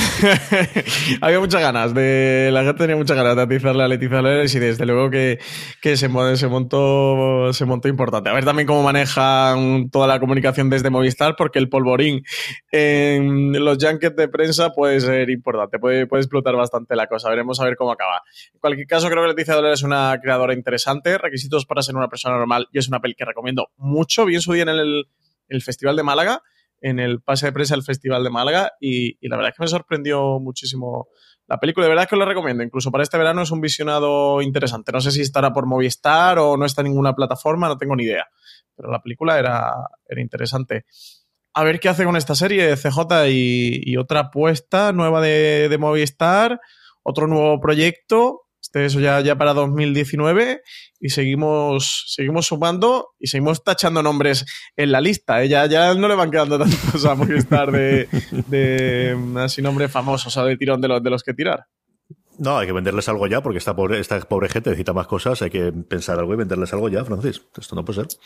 [1.21, 2.49] Había muchas ganas de.
[2.53, 5.39] La gente tenía muchas ganas de atizarle a Leticia Dolera y desde luego que,
[5.83, 8.31] que se, se, montó, se montó importante.
[8.31, 12.23] A ver también cómo manejan toda la comunicación desde Movistar, porque el polvorín
[12.71, 17.29] en los junkets de prensa puede ser importante, puede, puede explotar bastante la cosa.
[17.29, 18.23] Veremos a ver cómo acaba.
[18.55, 21.19] En cualquier caso, creo que Leticia Dolera es una creadora interesante.
[21.19, 24.25] Requisitos para ser una persona normal y es una peli que recomiendo mucho.
[24.25, 26.43] Vi en su día en el, Festival de Málaga,
[26.81, 29.69] en el pase de prensa del Festival de Málaga, y, la verdad es que me
[29.69, 31.09] sorprendió muchísimo
[31.47, 32.63] La película de verdad es que os la recomiendo.
[32.63, 34.93] Incluso para este verano es un visionado interesante.
[34.93, 38.05] No sé si estará por Movistar o no está en ninguna plataforma, no tengo ni
[38.05, 38.27] idea.
[38.77, 39.73] Pero la película era,
[40.17, 40.85] interesante.
[41.53, 46.61] A ver qué hace con esta serie CJ y, otra apuesta nueva de Movistar,
[47.03, 48.44] otro nuevo proyecto
[48.75, 50.63] este, eso ya, ya para 2019
[51.01, 54.45] y seguimos, seguimos sumando y seguimos tachando nombres
[54.77, 55.43] en la lista.
[55.43, 55.49] ¿eh?
[55.49, 58.09] Ya, no le van quedando tantos a Movistar de,
[58.49, 61.67] de así nombres famosos, o de tirón de los, de los que tirar.
[62.37, 65.41] No, hay que venderles algo ya, porque esta pobre, esta pobre gente necesita más cosas,
[65.43, 67.43] hay que pensar algo y venderles algo ya, Francis.
[67.57, 68.19] Esto no puede ser.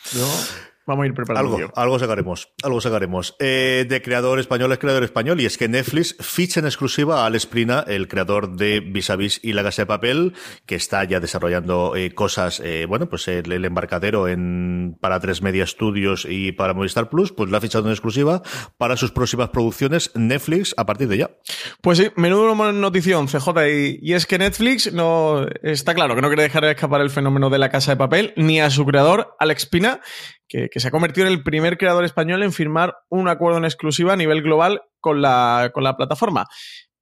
[0.85, 1.55] Vamos a ir preparando.
[1.55, 3.35] Algo, algo sacaremos, algo sacaremos.
[3.39, 7.25] Eh, de creador español es creador español, y es que Netflix ficha en exclusiva a
[7.27, 10.33] Alex Prina, el creador de Vis a Vis y La Casa de Papel,
[10.65, 15.63] que está ya desarrollando eh, cosas, eh, bueno, pues el, embarcadero en, para tres media
[15.63, 18.41] estudios y para Movistar Plus, pues la ha fichado en exclusiva
[18.77, 21.31] para sus próximas producciones Netflix a partir de ya.
[21.81, 26.29] Pues sí, menudo notición, CJ, y, y es que Netflix no, está claro que no
[26.29, 29.35] quiere dejar de escapar el fenómeno de La Casa de Papel, ni a su creador,
[29.39, 30.01] Alex Pina,
[30.49, 34.13] que, se ha convertido en el primer creador español en firmar un acuerdo en exclusiva
[34.13, 36.47] a nivel global con la, con la plataforma.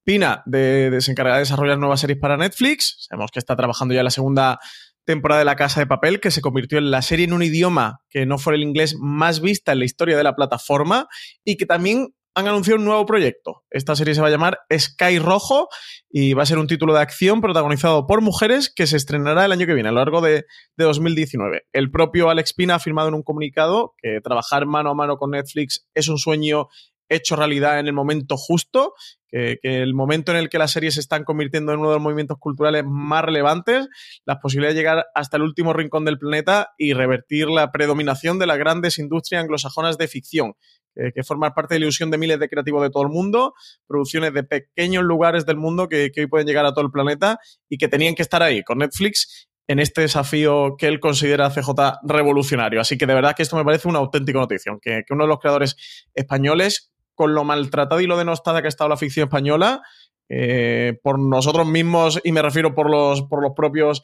[0.03, 3.07] Pina de, se encarga de desarrollar nuevas series para Netflix.
[3.09, 4.59] Sabemos que está trabajando ya la segunda
[5.05, 8.01] temporada de La Casa de Papel, que se convirtió en la serie en un idioma
[8.09, 11.07] que no fuera el inglés más vista en la historia de la plataforma
[11.45, 13.63] y que también han anunciado un nuevo proyecto.
[13.71, 15.69] Esta serie se va a llamar Sky Rojo
[16.07, 19.51] y va a ser un título de acción protagonizado por mujeres que se estrenará el
[19.51, 20.45] año que viene, a lo largo de,
[20.77, 21.63] 2019.
[21.73, 25.31] El propio Alex Pina ha afirmado en un comunicado que trabajar mano a mano con
[25.31, 26.67] Netflix es un sueño
[27.09, 28.93] hecho realidad en el momento justo,
[29.29, 31.95] que, que, el momento en el que las series se están convirtiendo en uno de
[31.95, 33.87] los movimientos culturales más relevantes,
[34.25, 38.45] las posibilidades de llegar hasta el último rincón del planeta y revertir la predominación de
[38.45, 40.53] las grandes industrias anglosajonas de ficción
[40.99, 43.53] eh, que forman parte de la ilusión de miles de creativos de todo el mundo,
[43.85, 47.77] producciones de pequeños lugares del mundo que, hoy pueden llegar a todo el planeta y
[47.77, 52.81] que tenían que estar ahí con Netflix en este desafío que él considera CJ revolucionario.
[52.81, 55.39] Así que de verdad que esto me parece una auténtica noticia, que, uno de los
[55.39, 55.75] creadores
[56.15, 59.81] españoles, con lo maltratado y lo denostada que ha estado la ficción española,
[60.29, 64.01] eh, por nosotros mismos, y me refiero por los, por los propios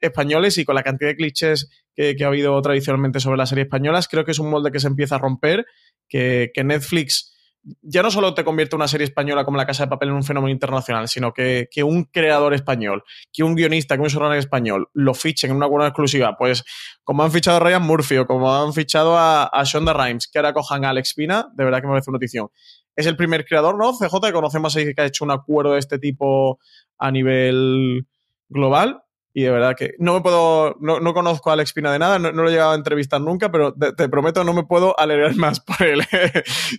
[0.00, 1.68] españoles y con la cantidad de clichés
[1.98, 4.78] que, que, ha habido tradicionalmente sobre las series españolas, creo que es un molde que
[4.78, 5.66] se empieza a romper
[6.08, 7.34] que, Netflix
[7.82, 10.22] ya no solo te convierte una serie española como La Casa de Papel en un
[10.22, 15.12] fenómeno internacional, sino que, un creador español, que un guionista, que un showrunner español lo
[15.12, 16.62] fichen en una buena exclusiva, pues
[17.02, 20.38] como han fichado a Ryan Murphy o como han fichado a, a Shonda Rhimes, que
[20.38, 22.48] ahora cojan a Alex Pina, de verdad que me parece una notición.
[22.94, 23.92] Es el primer creador, ¿no?
[23.92, 26.60] CJ, que conocemos ahí que ha hecho un acuerdo de este tipo
[26.96, 28.06] a nivel
[28.48, 29.02] global
[29.38, 32.18] y de verdad que no me puedo, no, no conozco a Alex Pina de nada,
[32.18, 35.60] no, lo he llegado a entrevistar nunca, pero te, prometo no me puedo alegrar más
[35.60, 36.02] por él.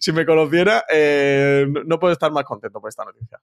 [0.01, 3.39] si me conociera, eh, no puedo estar más contento por esta noticia.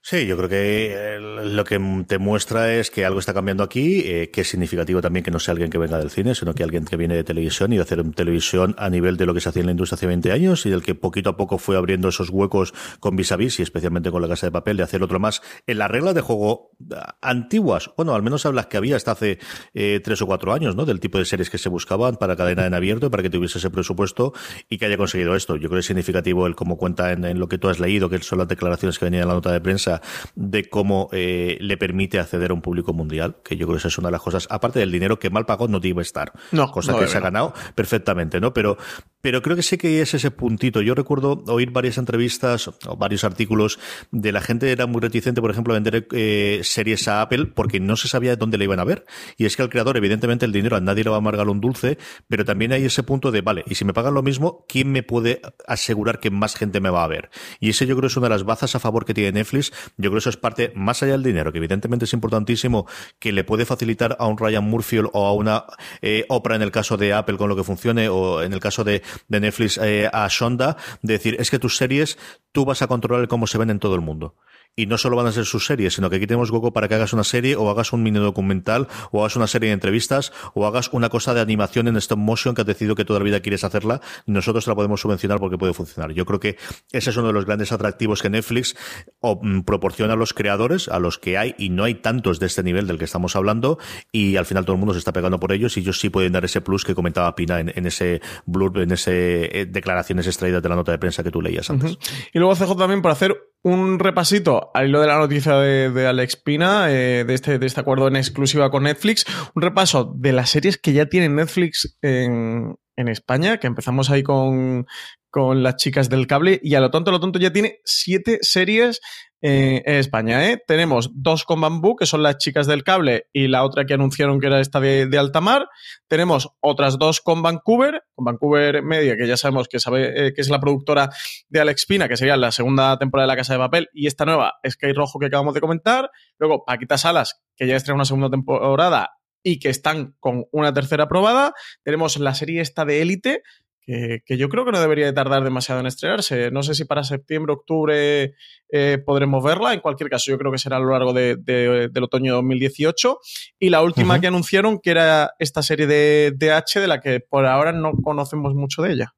[0.00, 4.00] Sí, yo creo que eh, lo que te muestra es que algo está cambiando aquí,
[4.06, 6.62] eh, que es significativo también que no sea alguien que venga del cine, sino que
[6.62, 9.50] alguien que viene de televisión y de hacer televisión a nivel de lo que se
[9.50, 12.08] hacía en la industria hace 20 años y del que poquito a poco fue abriendo
[12.08, 15.02] esos huecos con vis a vis y especialmente con la casa de papel de hacer
[15.02, 18.96] otro más en las reglas de juego ah, antiguas, bueno, al menos las que había
[18.96, 19.38] hasta hace
[19.74, 20.86] eh, tres o cuatro años, ¿no?
[20.86, 23.68] Del tipo de series que se buscaban para cadena en abierto, para que tuviese ese
[23.68, 24.32] presupuesto
[24.70, 25.56] y que haya conseguido esto.
[25.56, 28.08] Yo creo que es significativo el cómo cuenta en, en lo que tú has leído,
[28.08, 29.97] que son las declaraciones que venían en la nota de prensa
[30.34, 33.88] de cómo eh, le permite acceder a un público mundial, que yo creo que esa
[33.88, 36.70] es una de las cosas, aparte del dinero que mal pagado no debe estar, no,
[36.70, 38.52] cosa que se ha ganado perfectamente, ¿no?
[38.52, 38.76] Pero,
[39.20, 40.80] pero creo que sí que es ese puntito.
[40.80, 43.78] Yo recuerdo oír varias entrevistas o varios artículos
[44.10, 47.80] de la gente era muy reticente, por ejemplo, a vender eh, series a Apple porque
[47.80, 49.04] no se sabía dónde le iban a ver.
[49.36, 51.60] Y es que al creador, evidentemente, el dinero a nadie le va a amargar un
[51.60, 54.90] dulce, pero también hay ese punto de, vale, y si me pagan lo mismo, ¿quién
[54.90, 57.30] me puede asegurar que más gente me va a ver?
[57.60, 59.72] Y ese yo creo es una de las bazas a favor que tiene Netflix.
[59.96, 62.86] Yo creo que eso es parte, más allá del dinero, que evidentemente es importantísimo,
[63.18, 65.64] que le puede facilitar a un Ryan Murphy o a una
[66.02, 68.84] eh, Oprah en el caso de Apple con lo que funcione, o en el caso
[68.84, 72.18] de, Netflix eh, a Shonda, de decir, es que tus series
[72.52, 74.36] tú vas a controlar cómo se ven en todo el mundo
[74.78, 76.94] y no solo van a ser sus series, sino que aquí tenemos hueco para que
[76.94, 80.66] hagas una serie o hagas un mini documental o hagas una serie de entrevistas o
[80.66, 83.40] hagas una cosa de animación en stop motion que has decidido que toda la vida
[83.40, 86.12] quieres hacerla nosotros la podemos subvencionar porque puede funcionar.
[86.12, 86.56] Yo creo que
[86.92, 88.76] ese es uno de los grandes atractivos que Netflix
[89.20, 92.62] mm, proporciona a los creadores, a los que hay y no hay tantos de este
[92.62, 93.78] nivel del que estamos hablando
[94.12, 96.32] y al final todo el mundo se está pegando por ellos y ellos sí pueden
[96.32, 100.68] dar ese plus que comentaba Pina en, ese blurb, en ese eh, declaraciones extraídas de
[100.68, 101.98] la nota de prensa que tú leías antes.
[102.32, 106.36] Y luego CJ también por hacer un repasito al hilo de la noticia de, Alex
[106.36, 110.78] Pina, eh, este, de este acuerdo en exclusiva con Netflix, un repaso de las series
[110.78, 114.86] que ya tiene Netflix en, España, que empezamos ahí con,
[115.30, 119.00] con las chicas del cable y a lo tonto, lo tonto ya tiene siete series
[119.40, 120.50] en España.
[120.50, 120.62] ¿eh?
[120.66, 124.40] Tenemos dos con bambú, que son las chicas del cable, y la otra que anunciaron
[124.40, 125.68] que era esta de, de Altamar.
[126.08, 130.40] Tenemos otras dos con Vancouver, con Vancouver Media, que ya sabemos que, sabe, eh, que
[130.40, 131.10] es la productora
[131.48, 134.24] de Alex Pina, que sería la segunda temporada de La Casa de Papel, y esta
[134.24, 136.10] nueva, Sky Rojo, que acabamos de comentar.
[136.38, 139.10] Luego, Paquita Salas, que ya estrena una segunda temporada
[139.42, 141.54] y que están con una tercera aprobada.
[141.84, 143.42] Tenemos la serie esta de Élite,
[143.88, 146.50] que, yo creo que no debería de tardar demasiado en estrenarse.
[146.50, 148.34] No sé si para septiembre, octubre
[148.70, 149.72] eh, podremos verla.
[149.72, 153.18] En cualquier caso, yo creo que será a lo largo de, del otoño de 2018.
[153.58, 157.20] Y la última que anunciaron, que era esta serie de, de H, de la que
[157.20, 159.14] por ahora no conocemos mucho de ella.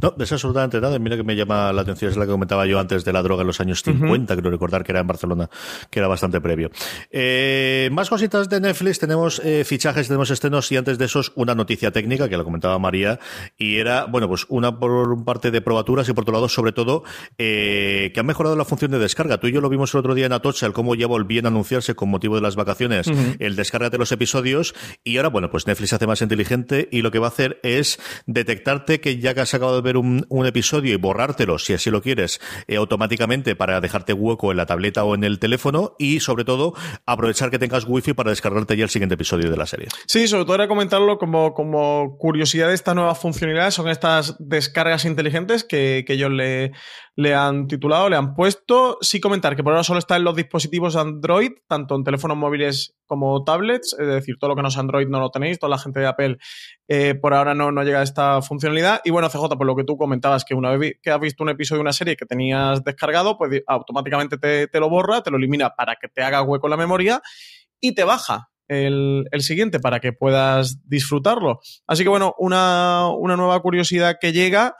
[0.00, 0.98] No, es absolutamente nada.
[0.98, 3.42] Mira que me llama la atención, es la que comentaba yo antes de la droga
[3.42, 5.50] en los años 50, creo recordar que era en Barcelona,
[5.90, 6.70] que era bastante previo.
[7.10, 11.54] Eh, más cositas de Netflix, tenemos eh, fichajes, tenemos estrenos y antes de esos una
[11.54, 13.18] noticia técnica que lo comentaba María
[13.56, 17.04] y era, bueno, pues una por parte de probaturas y por otro lado, sobre todo,
[17.38, 19.38] eh, que han mejorado la función de descarga.
[19.38, 21.48] Tú y yo lo vimos el otro día en Atocha, el cómo ya volvían a
[21.48, 25.66] anunciarse con motivo de las vacaciones el descarga de los episodios y ahora, bueno, pues
[25.66, 29.40] Netflix hace más inteligente y lo que va a hacer es detectarte que ya que
[29.40, 34.12] has de ver un, episodio y borrártelo, si así lo quieres, eh, automáticamente para dejarte
[34.12, 36.74] hueco en la tableta o en el teléfono y, sobre todo,
[37.04, 39.88] aprovechar que tengas wifi para descargarte ya el siguiente episodio de la serie.
[40.06, 45.04] Sí, sobre todo era comentarlo como, como curiosidad de esta nueva funcionalidad, son estas descargas
[45.04, 46.72] inteligentes que, que ellos le,
[47.16, 48.98] le han titulado, le han puesto.
[49.00, 52.94] Sí comentar que por ahora solo está en los dispositivos Android, tanto en teléfonos móviles
[53.06, 55.78] como tablets, es decir, todo lo que no es Android no lo tenéis, toda la
[55.78, 56.38] gente de Apple
[56.88, 59.00] eh, por ahora no, no llega a esta funcionalidad.
[59.04, 61.50] Y bueno, CJ, por lo que tú comentabas, que una vez que has visto un
[61.50, 65.36] episodio de una serie que tenías descargado, pues automáticamente te, te lo borra, te lo
[65.36, 67.22] elimina para que te haga hueco la memoria
[67.80, 71.60] y te baja el, el, siguiente para que puedas disfrutarlo.
[71.86, 74.76] Así que bueno, una, una nueva curiosidad que llega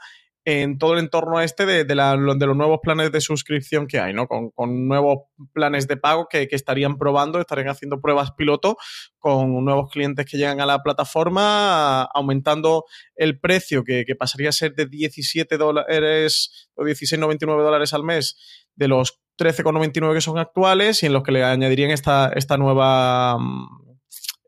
[0.49, 4.27] en todo el entorno este de, de, los nuevos planes de suscripción que hay, ¿no?
[4.27, 8.77] Con, con nuevos planes de pago que, que, estarían probando, estarían haciendo pruebas piloto
[9.19, 12.85] con nuevos clientes que llegan a la plataforma, aumentando
[13.17, 18.37] el precio que, que pasaría a ser de 17 dólares o 16,99 dólares al mes
[18.73, 23.37] de los 13,99 que son actuales y en los que le añadirían esta, esta nueva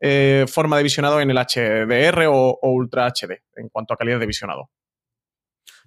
[0.00, 4.24] eh, forma de visionado en el HDR o Ultra HD en cuanto a calidad de
[4.24, 4.70] visionado.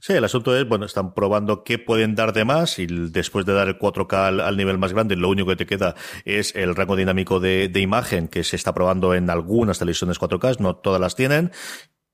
[0.05, 3.53] Sí, el asunto es, bueno, están probando qué pueden dar de más y después de
[3.53, 6.97] dar el 4K al, nivel más grande, lo único que te queda es el rango
[6.97, 11.15] dinámico de, de imagen que se está probando en algunas televisiones 4K, no todas las
[11.15, 11.51] tienen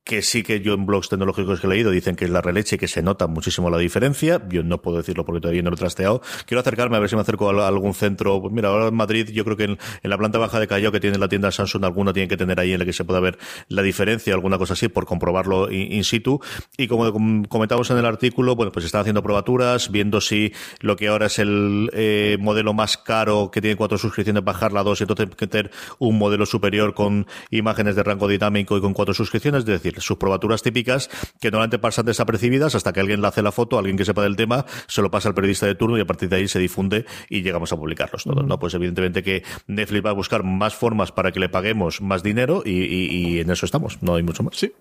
[0.04, 2.78] que sí que yo en blogs tecnológicos que he leído dicen que es la releche
[2.78, 4.42] y que se nota muchísimo la diferencia.
[4.50, 6.22] Yo no puedo decirlo porque todavía no lo he trasteado.
[6.48, 8.42] Quiero acercarme a ver si me acerco a algún centro.
[8.42, 11.00] Pues mira, ahora en Madrid yo creo que en, la planta baja de Callao que
[11.00, 13.38] tiene la tienda Samsung alguna tiene que tener ahí en la que se pueda ver
[13.68, 16.40] la diferencia, alguna cosa así, por comprobarlo in, situ.
[16.76, 17.12] Y como
[17.48, 21.38] comentamos en el artículo, bueno, pues están haciendo probaturas, viendo si lo que ahora es
[21.38, 25.72] el eh, modelo más caro que tiene cuatro suscripciones, bajarla a dos y entonces meter
[26.00, 30.18] un modelo superior con imágenes de rango dinámico y con cuatro suscripciones, es decir, sus
[30.18, 31.10] probaturas típicas
[31.40, 34.36] que normalmente pasan desapercibidas hasta que alguien le hace la foto, alguien que sepa del
[34.36, 37.06] tema, se lo pasa al periodista de turno y a partir de ahí se difunde
[37.30, 38.60] y llegamos a publicarlos todos, ¿no?
[38.60, 42.64] Pues evidentemente que Netflix va a buscar más formas para que le paguemos más dinero
[42.66, 44.58] y, en eso estamos, no hay mucho más.
[44.58, 44.74] Sí,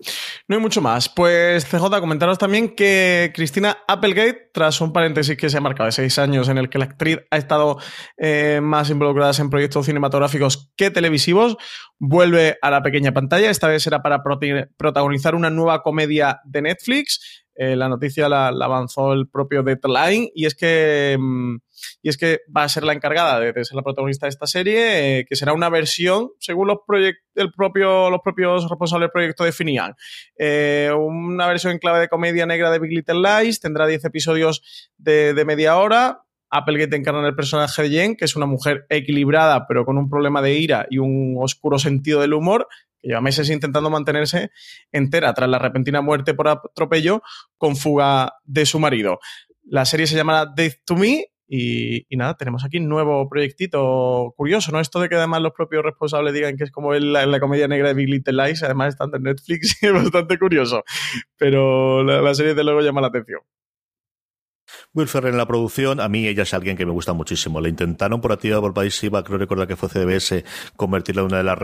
[0.47, 1.09] no hay mucho más.
[1.09, 5.91] Pues CJ, comentaros también que Cristina Applegate, tras un paréntesis que se ha marcado de
[5.91, 7.77] seis años en el que la actriz ha estado
[8.17, 11.57] eh, más involucrada en proyectos cinematográficos que televisivos,
[11.99, 13.49] vuelve a la pequeña pantalla.
[13.49, 17.45] Esta vez será para protagonizar una nueva comedia de Netflix.
[17.55, 21.57] Eh, la noticia la, avanzó el propio Deadline y es que mm,
[22.01, 25.19] y es que va a ser la encargada de, ser la protagonista de esta serie,
[25.19, 26.77] eh, que será una versión, según los,
[27.35, 29.95] el propio, los propios responsables del proyecto definían,
[30.37, 34.91] eh, una versión en clave de comedia negra de Big Little Lies, tendrá 10 episodios
[34.97, 39.67] de, de media hora, Applegate encarna el personaje de Jen, que es una mujer equilibrada,
[39.67, 42.67] pero con un problema de ira y un oscuro sentido del humor,
[42.99, 44.51] que lleva meses intentando mantenerse
[44.91, 47.21] entera tras la repentina muerte por atropello
[47.57, 49.19] con fuga de su marido.
[49.63, 54.71] La serie se llama Death to Me y, nada, tenemos aquí un nuevo proyectito curioso,
[54.71, 54.79] ¿no?
[54.79, 57.87] Esto de que además los propios responsables digan que es como la, la comedia negra
[57.87, 60.83] de Big Little Lies, además estando en Netflix, es bastante curioso.
[61.37, 63.41] Pero la, la serie de luego llama la atención.
[64.95, 67.61] Will Ferrell en la producción, a mí ella es alguien que me gusta muchísimo.
[67.61, 70.43] Le intentaron por activa por país iba, creo recordar que fue CBS,
[70.75, 71.59] convertirla en una de las,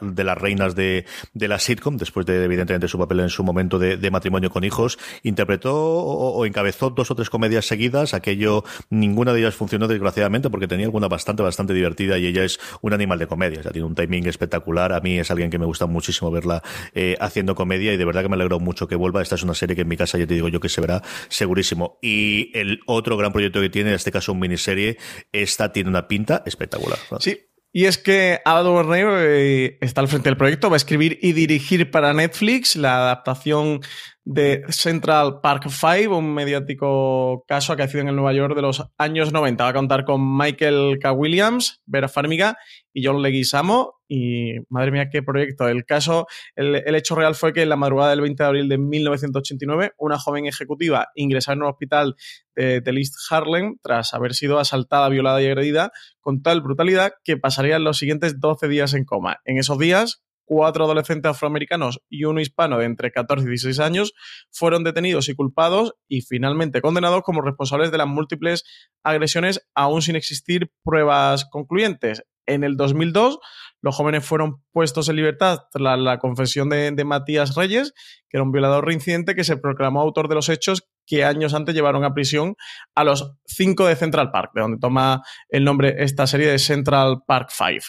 [0.00, 3.78] de las reinas de, de la sitcom, después de evidentemente su papel en su momento
[3.78, 4.98] de, matrimonio con hijos.
[5.22, 10.50] Interpretó o, o, encabezó dos o tres comedias seguidas, aquello, ninguna de ellas funcionó desgraciadamente
[10.50, 13.86] porque tenía alguna bastante, bastante divertida y ella es un animal de comedia, ya tiene
[13.86, 14.92] un timing espectacular.
[14.92, 16.60] A mí es alguien que me gusta muchísimo verla
[16.92, 19.22] eh, haciendo comedia y de verdad que me alegro mucho que vuelva.
[19.22, 21.02] Esta es una serie que en mi casa ya te digo yo que se verá
[21.28, 21.98] segurísimo.
[22.02, 22.50] Y
[22.86, 24.98] otro gran proyecto que tiene, en este caso un miniserie,
[25.32, 26.98] esta tiene una pinta espectacular.
[27.20, 27.38] Sí,
[27.76, 31.32] y es que Ava DuVernay eh, está al frente del proyecto, va a escribir y
[31.32, 33.80] dirigir para Netflix la adaptación
[34.24, 39.32] de Central Park 5, un mediático caso acaecido en el Nueva York de los años
[39.32, 39.64] 90.
[39.64, 41.12] Va a contar con Michael K.
[41.12, 42.56] Williams, Vera Farmiga
[42.94, 44.00] y John Leguizamo.
[44.08, 45.68] Y madre mía, qué proyecto.
[45.68, 48.78] El caso, el, hecho real fue que en la madrugada del 20 de abril de
[48.78, 52.14] 1989, una joven ejecutiva ingresaba en un hospital
[52.54, 57.36] de, de East Harlem tras haber sido asaltada, violada y agredida con tal brutalidad que
[57.36, 59.40] pasarían los siguientes 12 días en coma.
[59.44, 64.14] En esos días, cuatro adolescentes afroamericanos y uno hispano de entre 14 y 16 años
[64.50, 68.64] fueron detenidos y culpados y finalmente condenados como responsables de las múltiples
[69.02, 72.22] agresiones aún sin existir pruebas concluyentes.
[72.46, 73.38] En el 2002,
[73.80, 77.92] los jóvenes fueron puestos en libertad tras la confesión de, Matías Reyes,
[78.28, 81.74] que era un violador reincidente que se proclamó autor de los hechos que años antes
[81.74, 82.56] llevaron a prisión
[82.94, 87.24] a los cinco de Central Park, de donde toma el nombre esta serie de Central
[87.26, 87.84] Park 5.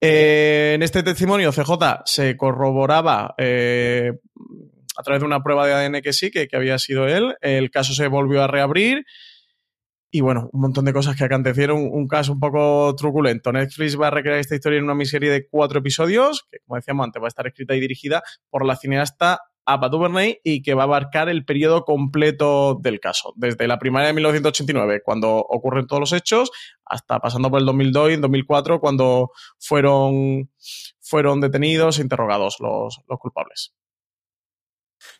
[0.00, 4.12] Eh, en este testimonio CJ se corroboraba eh,
[4.96, 7.36] a través de una prueba de ADN que sí, que, había sido él.
[7.40, 9.04] El caso se volvió a reabrir.
[10.10, 13.52] Y bueno, un montón de cosas que acontecieron, un caso un poco truculento.
[13.52, 17.04] Netflix va a recrear esta historia en una miniserie de cuatro episodios, que como decíamos
[17.04, 20.84] antes va a estar escrita y dirigida por la cineasta Ava DuVernay y que va
[20.84, 26.00] a abarcar el periodo completo del caso, desde la primavera de 1989, cuando ocurren todos
[26.00, 26.50] los hechos,
[26.86, 30.50] hasta pasando por el 2002 y 2004, cuando fueron,
[31.00, 33.74] fueron detenidos e interrogados los, los culpables.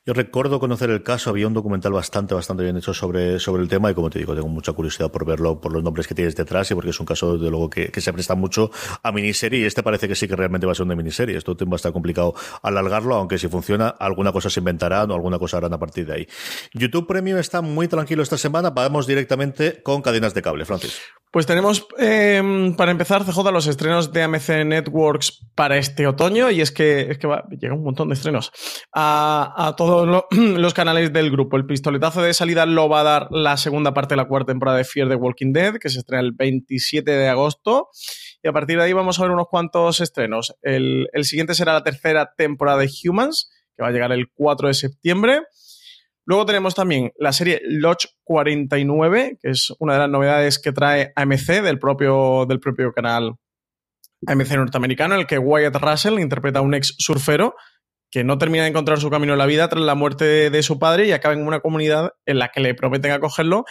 [0.05, 3.69] Yo recuerdo conocer el caso, había un documental bastante, bastante bien hecho sobre, sobre el
[3.69, 6.35] tema y como te digo, tengo mucha curiosidad por verlo, por los nombres que tienes
[6.35, 8.71] detrás y porque es un caso, de luego, que, se presta mucho
[9.03, 11.37] a miniserie y este parece que sí que realmente va a ser una miniserie.
[11.37, 15.39] Esto va a estar complicado alargarlo, aunque si funciona, alguna cosa se inventará o alguna
[15.39, 16.29] cosa harán a partir de ahí.
[16.73, 21.01] YouTube Premium está muy tranquilo esta semana, vamos directamente con cadenas de cable, Francis.
[21.31, 26.63] Pues tenemos, eh, para empezar, CJ, los estrenos de AMC Networks para este otoño, y
[26.63, 28.51] es que, es que va, llega un montón de estrenos
[28.95, 31.57] a todos lo, los canales del grupo.
[31.57, 34.79] El pistoletazo de salida lo va a dar la segunda parte de la cuarta temporada
[34.79, 37.89] de Fear the Walking Dead, que se estrena el 27 de agosto.
[38.43, 40.55] Y a partir de ahí vamos a ver unos cuantos estrenos.
[40.63, 44.69] El, el siguiente será la tercera temporada de Humans, que va a llegar el 4
[44.69, 45.43] de septiembre.
[46.25, 51.13] Luego tenemos también la serie Lodge 49, que es una de las novedades que trae
[51.17, 53.37] AMC del propio, del propio canal
[54.27, 57.55] AMC norteamericano, en el que Wyatt Russell interpreta a un ex surfero
[58.11, 60.79] que no termina de encontrar su camino en la vida tras la muerte de, su
[60.79, 63.65] padre y acaba en una comunidad en la que le prometen acogerlo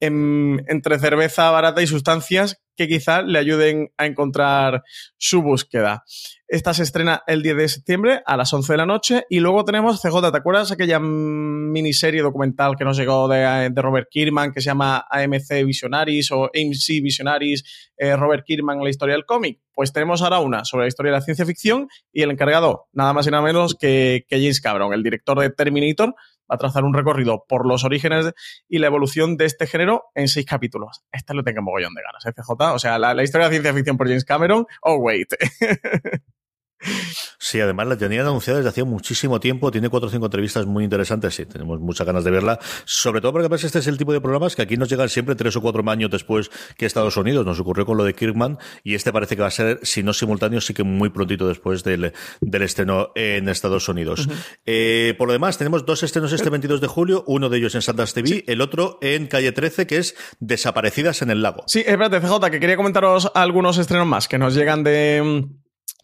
[0.00, 4.82] en, entre cerveza barata y sustancias que quizá le ayuden a encontrar
[5.16, 6.04] su búsqueda.
[6.46, 9.64] Esta se estrena el 10 de septiembre a las 11 de la noche y luego
[9.64, 14.60] tenemos CJ, ¿te acuerdas aquella miniserie documental que nos llegó de, de Robert Kirkman que
[14.60, 19.60] se llama AMC Visionaries o AMC Visionaries, eh, Robert Kirkman, la historia del cómic?
[19.72, 23.12] Pues tenemos ahora una sobre la historia de la ciencia ficción y el encargado, nada
[23.12, 26.14] más y nada menos que, que James Cameron, el director de Terminator,
[26.50, 28.32] va a trazar un recorrido por los orígenes
[28.68, 31.02] y la evolución de este género en seis capítulos.
[31.12, 32.74] Este lo tengo mogollón de ganas, ¿eh, CJ?
[32.74, 35.32] O sea, la historia de ciencia ficción por James Cameron, oh, wait.
[37.38, 40.84] Sí, además la tenían anunciada desde hacía muchísimo tiempo, tiene cuatro o cinco entrevistas muy
[40.84, 44.20] interesantes, sí, tenemos muchas ganas de verla, sobre todo porque este es el tipo de
[44.20, 47.58] programas que aquí nos llegan siempre tres o cuatro años después que Estados Unidos, nos
[47.60, 50.60] ocurrió con lo de Kirkman y este parece que va a ser, si no simultáneo,
[50.60, 54.26] sí que muy prontito después del, del estreno en Estados Unidos.
[54.26, 54.36] Uh -huh.
[54.66, 57.82] eh, por lo demás, tenemos dos estrenos este 22 de julio, uno de ellos en
[57.82, 58.44] Sundance TV, sí.
[58.46, 61.64] el otro en Calle 13, que es Desaparecidas en el Lago.
[61.66, 65.46] Sí, espérate, CJ, que quería comentaros algunos estrenos más que nos llegan de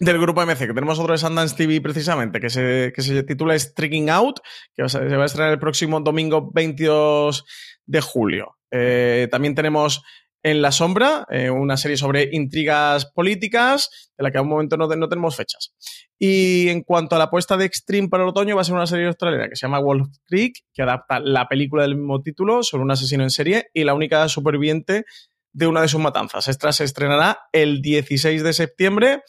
[0.01, 3.59] del grupo MC, que tenemos otro de Sundance TV precisamente, que se, que se titula
[3.59, 4.41] Streaking Out,
[4.75, 7.45] que se va a estrenar el próximo domingo 22
[7.87, 8.57] de julio.
[8.71, 10.03] Eh, también tenemos
[10.45, 14.77] En la Sombra, eh, una serie sobre intrigas políticas, de la que a un momento
[14.77, 15.73] no, no, tenemos fechas.
[16.19, 18.89] Y en cuanto a la apuesta de Extreme para el otoño, va a ser una
[18.89, 22.83] serie australiana que se llama Wolf Creek, que adapta la película del mismo título sobre
[22.83, 25.05] un asesino en serie y la única superviviente
[25.53, 26.49] de una de sus matanzas.
[26.49, 29.23] Esta se estrenará el 16 de septiembre.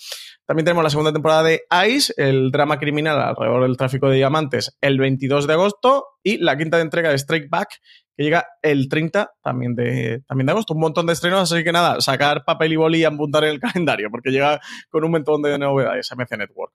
[0.45, 4.77] También tenemos la segunda temporada de Ice, el drama criminal alrededor del tráfico de diamantes,
[4.81, 6.05] el 22 de agosto.
[6.21, 7.79] Y la quinta entrega de Strike Back,
[8.15, 10.73] que llega el 30 también de, también de agosto.
[10.73, 13.59] Un montón de estrenos, así que nada, sacar papel y boli y apuntar en el
[13.61, 16.73] calendario, porque llega con un montón de novedades MC Network.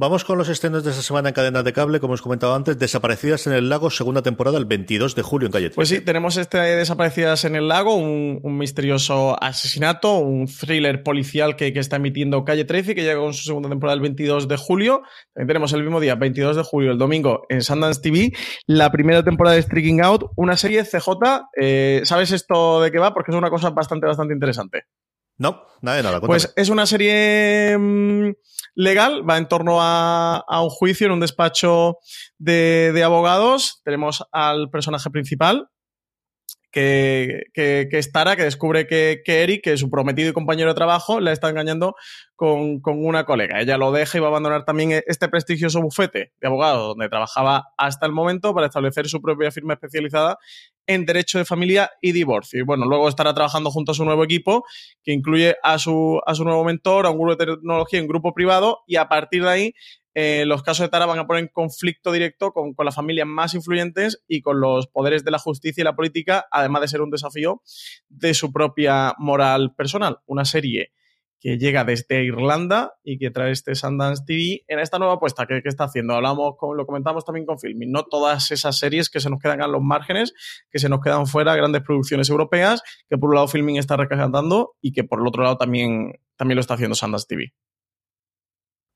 [0.00, 2.78] Vamos con los estrenos de esta semana en cadena de cable, como os comentado antes,
[2.78, 6.38] Desaparecidas en el Lago, segunda temporada, el 22 de julio en Calle Pues sí, tenemos
[6.38, 12.64] este Desaparecidas en el Lago, un, misterioso asesinato, un thriller policial que, está emitiendo Calle
[12.64, 15.02] 13, que llega con su segunda temporada el 22 de julio.
[15.34, 18.32] También tenemos el mismo día, 22 de julio, el domingo, en Sundance TV,
[18.64, 21.08] la primera temporada de Streaking Out, una serie CJ.
[21.60, 23.12] Eh, ¿Sabes esto de qué va?
[23.12, 24.84] Porque es una cosa bastante, bastante interesante.
[25.40, 26.20] No, nada de nada.
[26.20, 28.30] Pues es una serie mm,
[28.74, 31.98] legal, va en torno a, un juicio en un despacho
[32.38, 33.80] de, abogados.
[33.84, 35.68] Tenemos al personaje principal,
[36.70, 40.76] que, que, es Tara, que descubre que, Eric, que es su prometido y compañero de
[40.76, 41.96] trabajo, la está engañando
[42.36, 43.60] con, con, una colega.
[43.60, 47.64] Ella lo deja y va a abandonar también este prestigioso bufete de abogados donde trabajaba
[47.76, 50.38] hasta el momento para establecer su propia firma especializada
[50.86, 52.60] en derecho de familia y divorcio.
[52.60, 54.64] Y bueno, luego estará trabajando junto a su nuevo equipo,
[55.02, 58.34] que incluye a su, a su nuevo mentor, a un grupo de tecnología en grupo
[58.34, 59.74] privado, y a partir de ahí
[60.14, 63.28] eh, los casos de Tara van a poner en conflicto directo con, con, las familias
[63.28, 67.00] más influyentes y con los poderes de la justicia y la política, además de ser
[67.00, 67.62] un desafío
[68.08, 70.18] de su propia moral personal.
[70.26, 70.92] Una serie
[71.40, 75.60] que llega desde Irlanda y que trae este Sundance TV en esta nueva apuesta que,
[75.64, 76.14] está haciendo.
[76.14, 79.62] Hablamos, con, lo comentamos también con Filming, no todas esas series que se nos quedan
[79.62, 80.34] a los márgenes,
[80.70, 84.74] que se nos quedan fuera, grandes producciones europeas, que por un lado Filming está rescatando
[84.82, 87.52] y que por el otro lado también, también lo está haciendo Sundance TV.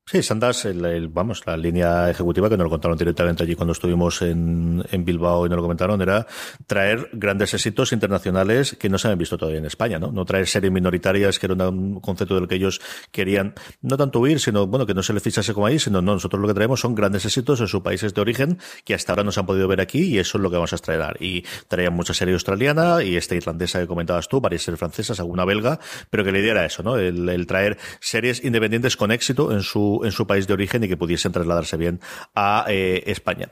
[0.07, 4.21] Sí, Sandas, el, vamos, la línea ejecutiva que nos lo contaron directamente allí cuando estuvimos
[4.21, 6.27] en, en, Bilbao y nos lo comentaron era
[6.67, 10.11] traer grandes éxitos internacionales que no se habían visto todavía en España, ¿no?
[10.11, 12.81] No traer series minoritarias, que era un concepto del que ellos
[13.11, 16.13] querían no tanto huir, sino, bueno, que no se les fichase como ahí, sino no,
[16.13, 19.23] nosotros lo que traemos son grandes éxitos en sus países de origen que hasta ahora
[19.23, 21.17] no se han podido ver aquí y eso es lo que vamos a estrenar.
[21.19, 25.45] Y traían mucha serie australiana y esta irlandesa que comentabas tú, varias series francesas, alguna
[25.45, 25.79] belga,
[26.11, 26.95] pero que la idea era eso, ¿no?
[26.95, 30.87] El, el traer series independientes con éxito en su en su país de origen y
[30.87, 31.99] que pudiesen trasladarse bien
[32.33, 33.49] a eh, España.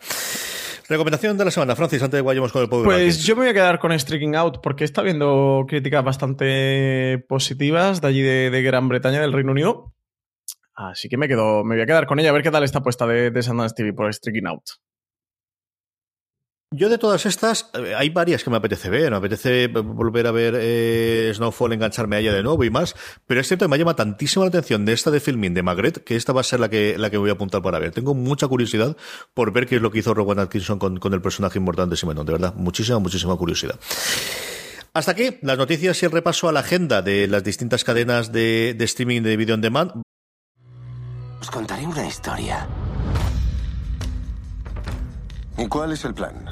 [0.90, 3.44] Recomendación de la semana, Francis, antes de que vayamos con el Power Pues yo me
[3.44, 8.62] voy a quedar con Streaking Out porque está viendo críticas bastante positivas de allí de,
[8.62, 9.94] Gran Bretaña, del Reino Unido.
[10.76, 12.82] Así que me quedo, me voy a quedar con ella a ver qué tal está
[12.82, 14.64] puesta de, de Sundance TV por Streaking Out.
[16.76, 19.12] Yo de todas estas, eh, hay varias que me apetece ver.
[19.12, 22.96] Me apetece volver a ver eh, Snowfall, engancharme a ella de nuevo y más.
[23.28, 26.04] Pero es cierto que me llama tantísimo la atención de esta de filming de Magret
[26.04, 27.92] que esta va a ser la que, la que voy a apuntar para ver.
[27.92, 28.98] Tengo mucha curiosidad
[29.36, 31.98] por ver qué es lo que hizo Rowan Atkinson con, con el personaje importante de
[31.98, 32.26] Simenon.
[32.26, 33.80] De verdad, muchísima, muchísima curiosidad.
[34.96, 38.74] Hasta aquí las noticias y el repaso a la agenda de las distintas cadenas de,
[38.76, 39.92] de streaming de video on demand.
[41.40, 42.68] Os contaré una historia
[45.58, 46.46] ¿Y cuál es el plan?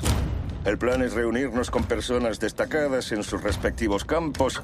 [0.63, 4.61] El plan es reunirnos con personas destacadas en sus respectivos campos.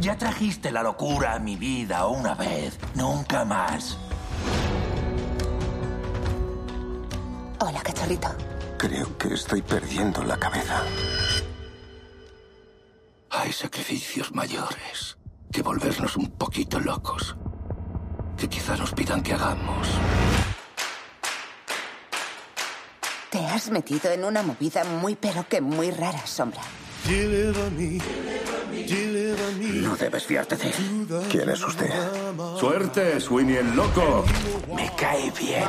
[0.00, 3.98] Ya trajiste la locura a mi vida una vez, nunca más.
[7.58, 8.28] Hola, cachorrito.
[8.78, 10.82] Creo que estoy perdiendo la cabeza.
[13.28, 15.18] Hay sacrificios mayores
[15.52, 17.36] que volvernos un poquito locos.
[18.38, 19.88] Que quizá nos pidan que hagamos.
[23.30, 26.62] Te has metido en una movida muy pero que muy rara, Sombra.
[29.82, 31.06] No debes fiarte de él.
[31.30, 31.90] ¿Quién es usted?
[32.58, 34.24] Suerte, Sweeney el loco.
[34.74, 35.68] Me cae bien.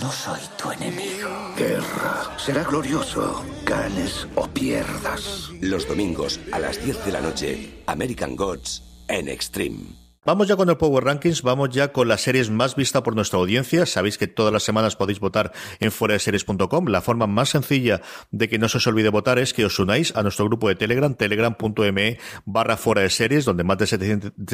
[0.00, 1.28] No soy tu enemigo.
[1.56, 2.38] Guerra.
[2.38, 5.50] Será glorioso, ganes o pierdas.
[5.60, 10.05] Los domingos a las 10 de la noche, American Gods en Extreme.
[10.26, 13.38] Vamos ya con el Power Rankings, vamos ya con las series más vistas por nuestra
[13.38, 13.86] audiencia.
[13.86, 16.88] Sabéis que todas las semanas podéis votar en fueradeseries.com.
[16.88, 18.00] La forma más sencilla
[18.32, 20.74] de que no se os olvide votar es que os unáis a nuestro grupo de
[20.74, 23.86] Telegram, telegram.me barra fuera de series, donde más de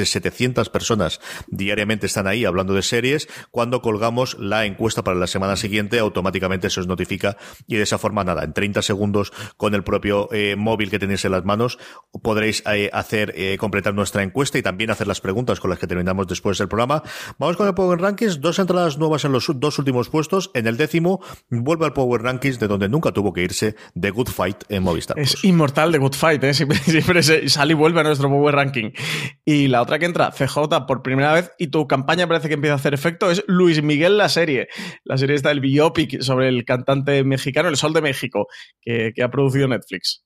[0.05, 3.27] 700, personas diariamente están ahí hablando de series.
[3.51, 7.97] Cuando colgamos la encuesta para la semana siguiente, automáticamente se os notifica y de esa
[7.97, 11.79] forma, nada, en 30 segundos con el propio eh, móvil que tenéis en las manos,
[12.23, 15.87] podréis eh, hacer, eh, completar nuestra encuesta y también hacer las preguntas con las que
[15.87, 17.03] terminamos después del programa.
[17.39, 20.51] Vamos con el Power Rankings, dos entradas nuevas en los dos últimos puestos.
[20.55, 24.29] En el décimo vuelve al Power Rankings de donde nunca tuvo que irse, The Good
[24.29, 25.19] Fight en Movistar.
[25.19, 26.55] Es inmortal The Good Fight, ¿eh?
[26.55, 28.91] siempre, sale y vuelve a nuestro Power Ranking.
[29.45, 32.75] Y la otra que entra, CJ por primera vez, y tu campaña parece que empieza
[32.75, 34.69] a hacer efecto, es Luis Miguel la serie.
[35.05, 38.49] La serie está el biopic sobre el cantante mexicano, El Sol de México,
[38.83, 40.25] que ha producido Netflix.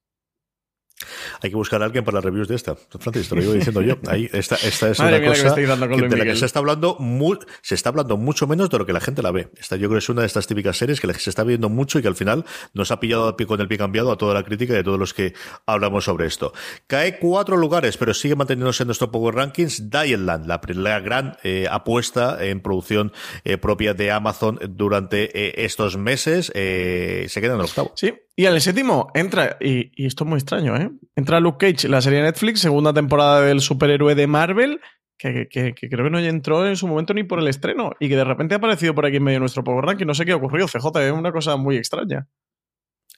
[1.43, 2.75] Hay que buscar a alguien para las reviews de esta.
[2.75, 3.97] Francis, te lo iba diciendo yo.
[4.07, 7.75] Ahí, esta, esta es una cosa que de la que se está hablando muy, se
[7.75, 9.51] está hablando mucho menos de lo que la gente la ve.
[9.59, 11.99] Esta yo creo que es una de estas típicas series que se está viendo mucho
[11.99, 14.75] y que al final nos ha pillado con el pie cambiado a toda la crítica
[14.75, 15.35] y a todos los que
[15.67, 16.53] hablamos sobre esto.
[16.87, 19.91] Cae cuatro lugares, pero sigue manteniéndose en nuestro Power Rankings.
[19.91, 23.13] Dial la, la gran eh, apuesta en producción
[23.45, 27.93] eh, propia de Amazon durante eh, estos meses, se queda en el octavo.
[27.95, 30.91] Sí, y en el séptimo entra, y, esto es muy extraño, ¿eh?
[31.17, 34.81] Entra Luke Cage, la serie Netflix, segunda temporada del superhéroe de Marvel,
[35.17, 38.25] que, creo que no entró en su momento ni por el estreno, y que de
[38.25, 40.05] repente ha aparecido por aquí en medio de nuestro Power Ranking.
[40.05, 42.29] No sé qué ha ocurrido, CJ, es una cosa muy extraña.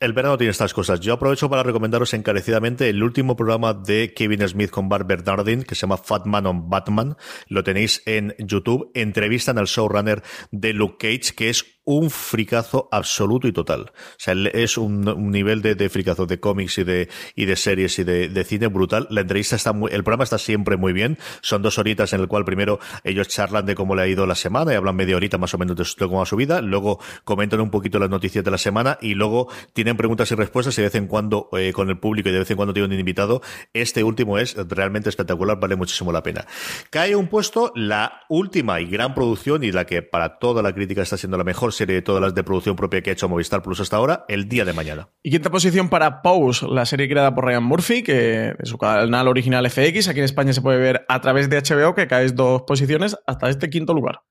[0.00, 1.00] El verano tiene estas cosas.
[1.00, 5.74] Yo aprovecho para recomendaros encarecidamente el último programa de Kevin Smith con Bart Bernardin, que
[5.74, 7.16] se llama Fat Man on Batman.
[7.48, 8.92] Lo tenéis en YouTube.
[8.94, 13.92] Entrevistan al showrunner de Luke Cage, que es un fricazo absoluto y total.
[13.92, 18.04] O sea, es un, nivel de, fricazo de cómics y de, y de series y
[18.04, 19.06] de, cine brutal.
[19.08, 21.16] La entrevista está muy, el programa está siempre muy bien.
[21.40, 24.34] Son dos horitas en el cual primero ellos charlan de cómo le ha ido la
[24.34, 26.60] semana y hablan media horita más o menos de cómo va su vida.
[26.60, 30.76] Luego comentan un poquito las noticias de la semana y luego tienen preguntas y respuestas
[30.76, 32.92] y de vez en cuando eh, con el público y de vez en cuando tienen
[32.92, 33.40] un invitado.
[33.72, 36.46] Este último es realmente espectacular, vale muchísimo la pena.
[36.90, 41.00] Cae un puesto la última y gran producción y la que para toda la crítica
[41.00, 43.62] está siendo la mejor serie de todas las de producción propia que ha hecho Movistar
[43.62, 45.08] Plus hasta ahora, el día de mañana.
[45.22, 49.28] Y quinta posición para Pose, la serie creada por Ryan Murphy, que es su canal
[49.28, 52.62] original FX, aquí en España se puede ver a través de HBO, que caes dos
[52.62, 54.22] posiciones hasta este quinto lugar.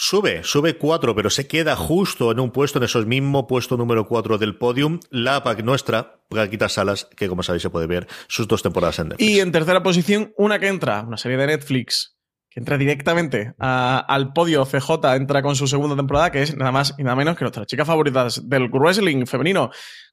[0.00, 4.06] Sube, sube cuatro, pero se queda justo en un puesto, en esos mismo puesto número
[4.06, 8.46] cuatro del podium, la PAC nuestra, Paquita Salas, que como sabéis se puede ver sus
[8.46, 9.28] dos temporadas en Netflix.
[9.28, 12.17] Y en tercera posición, una que entra, una serie de Netflix
[12.58, 17.04] entra directamente al podio CJ, entra con su segunda temporada, que es nada más y
[17.04, 19.70] nada menos que nuestra chica favorita del wrestling femenino,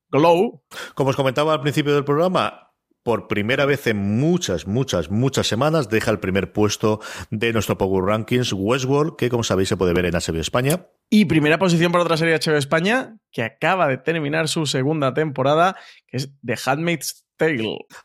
[0.10, 0.64] Glow.
[0.94, 2.72] Como os comentaba al principio del programa,
[3.02, 7.00] por primera vez en muchas, muchas, muchas semanas deja el primer puesto
[7.32, 10.86] de nuestro Power Rankings Westworld, que como sabéis se puede ver en HBO España.
[11.10, 15.78] Y primera posición para otra serie HBO España, que acaba de terminar su segunda temporada,
[16.08, 17.25] que es The Handmaid's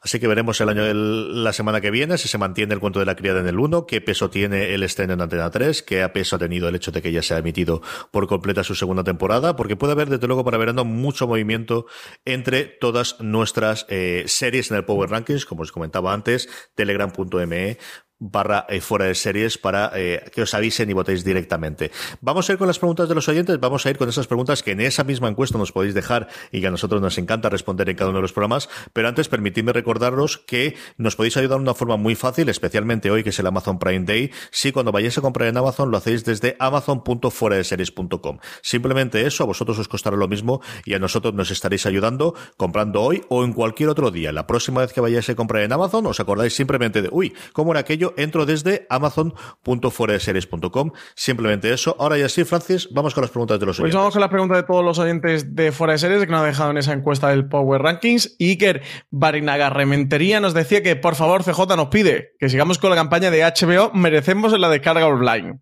[0.01, 3.07] Así que veremos el año la semana que viene si se mantiene el cuento de
[3.07, 6.37] la criada en el 1, qué peso tiene el estreno en Antena 3, qué peso
[6.37, 9.57] ha tenido el hecho de que ya se ha emitido por completa su segunda temporada,
[9.57, 11.87] porque puede haber desde luego para verano mucho movimiento
[12.25, 17.79] entre todas nuestras eh, series en el Power Rankings, como os comentaba antes, telegram.me
[18.21, 21.91] barra eh, fuera de series para eh, que os avisen y votéis directamente.
[22.21, 24.63] Vamos a ir con las preguntas de los oyentes, vamos a ir con esas preguntas
[24.63, 27.89] que en esa misma encuesta nos podéis dejar y que a nosotros nos encanta responder
[27.89, 31.63] en cada uno de los programas, pero antes permitidme recordaros que nos podéis ayudar de
[31.63, 35.17] una forma muy fácil, especialmente hoy que es el Amazon Prime Day, si cuando vayáis
[35.17, 38.39] a comprar en Amazon lo hacéis desde amazon.fueradeseries.com.
[38.61, 43.01] Simplemente eso a vosotros os costará lo mismo y a nosotros nos estaréis ayudando comprando
[43.01, 44.31] hoy o en cualquier otro día.
[44.33, 47.73] La próxima vez que vayáis a comprar en Amazon os acordáis simplemente de, uy, ¿cómo
[47.73, 48.10] era aquello?
[48.17, 50.93] Entro desde amazon.foradeseries.com.
[51.15, 51.97] Simplemente eso.
[51.99, 53.95] Ahora ya sí, Francis, vamos con las preguntas de los oyentes.
[53.95, 56.41] Pues vamos con las preguntas de todos los oyentes de Fuera de Series que nos
[56.41, 58.37] han dejado en esa encuesta del Power Rankings.
[58.39, 62.97] Iker Barinaga Rementería nos decía que, por favor, CJ nos pide que sigamos con la
[62.97, 65.61] campaña de HBO Merecemos la descarga online.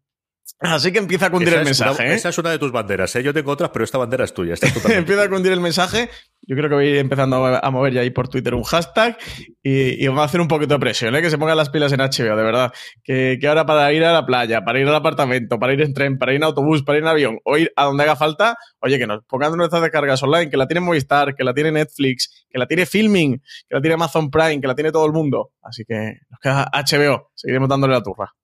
[0.61, 2.05] Así que empieza a cundir el mensaje.
[2.05, 2.15] ¿eh?
[2.15, 3.15] Esa es una de tus banderas.
[3.15, 3.23] ¿eh?
[3.23, 4.55] Yo tengo otras, pero esta bandera es tuya.
[4.91, 6.11] empieza a cundir el mensaje.
[6.43, 9.19] Yo creo que voy a ir empezando a mover ya ahí por Twitter un hashtag
[9.63, 11.23] y, vamos a hacer un poquito de presión, ¿eh?
[11.23, 12.73] que se pongan las pilas en HBO, de verdad.
[13.05, 15.95] Que, que, ahora para ir a la playa, para ir al apartamento, para ir en
[15.95, 18.57] tren, para ir en autobús, para ir en avión o ir a donde haga falta,
[18.81, 22.47] oye, que nos pongan nuestras descargas online, que la tiene Movistar, que la tiene Netflix,
[22.51, 23.39] que la tiene Filming,
[23.69, 25.53] que la tiene Amazon Prime, que la tiene todo el mundo.
[25.63, 27.31] Así que nos queda HBO.
[27.35, 28.35] Seguiremos dándole la turra.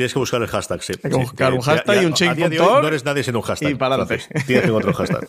[0.00, 0.94] Tienes que buscar el hashtag, sí.
[1.04, 3.72] Hay que buscar un hashtag y un check No eres nadie sin un hashtag.
[3.72, 4.44] Y.
[4.46, 5.28] Tienes que otro hashtag.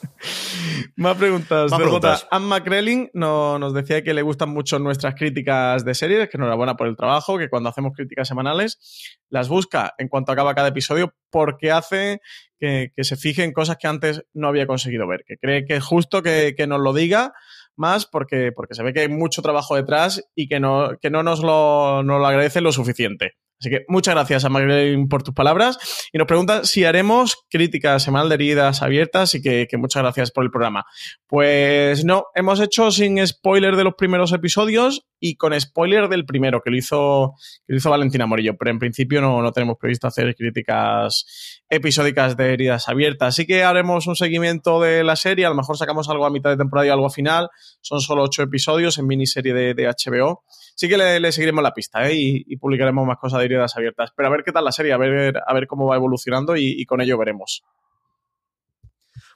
[0.95, 1.72] Más preguntas.
[1.72, 2.28] Más preguntas.
[2.32, 6.78] Anne McCrelling no, nos decía que le gustan mucho nuestras críticas de series, que enhorabuena
[6.78, 11.13] por el trabajo, que cuando hacemos críticas semanales las busca en cuanto acaba cada episodio
[11.30, 12.22] porque hace
[12.57, 15.84] que, se fije en cosas que antes no había conseguido ver, que cree que es
[15.84, 17.34] justo que, nos lo diga
[17.76, 21.24] más porque, porque se ve que hay mucho trabajo detrás y que no, que no
[21.24, 23.34] nos lo, nos lo agradece lo suficiente.
[23.62, 25.78] Así que muchas gracias a Magdalene por tus palabras.
[26.12, 30.43] Y nos pregunta si haremos críticas semanal de heridas abiertas y que, muchas gracias por
[30.43, 30.84] el programa.
[31.28, 36.62] Pues no, hemos hecho sin spoiler de los primeros episodios y con spoiler del primero,
[36.62, 37.36] que lo hizo,
[37.68, 38.57] que lo hizo Valentina Morillo.
[38.57, 43.36] Pero en principio no, no tenemos previsto hacer críticas episódicas de heridas abiertas.
[43.36, 45.45] Así que haremos un seguimiento de la serie.
[45.45, 47.49] A lo mejor sacamos algo a mitad de temporada y algo a final.
[47.82, 50.41] Son solo ocho episodios en miniserie de HBO
[50.82, 52.15] sí que le, seguiremos la pista ¿eh?
[52.15, 54.11] y, publicaremos más cosas de heridas abiertas.
[54.15, 56.84] Pero a ver qué tal la serie, a ver, a ver cómo va evolucionando y,
[56.86, 57.63] con ello veremos.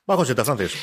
[0.08, 0.76] Bajo siete, Francis.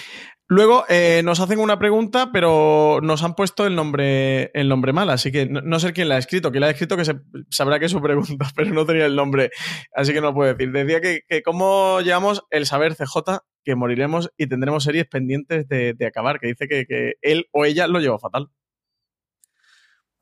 [0.46, 5.10] Luego eh, nos hacen una pregunta, pero nos han puesto el nombre, el nombre mal,
[5.10, 6.52] así que no, sé quién la ha escrito.
[6.52, 7.16] Quién la ha escrito que se,
[7.50, 9.50] sabrá que es su pregunta, pero no tenía el nombre,
[9.96, 10.70] así que no lo puedo decir.
[10.70, 16.06] Decía que, que cómo llevamos el saber CJ que moriremos y tendremos series pendientes de,
[16.06, 18.48] acabar, que dice que, que él o ella lo llevó fatal.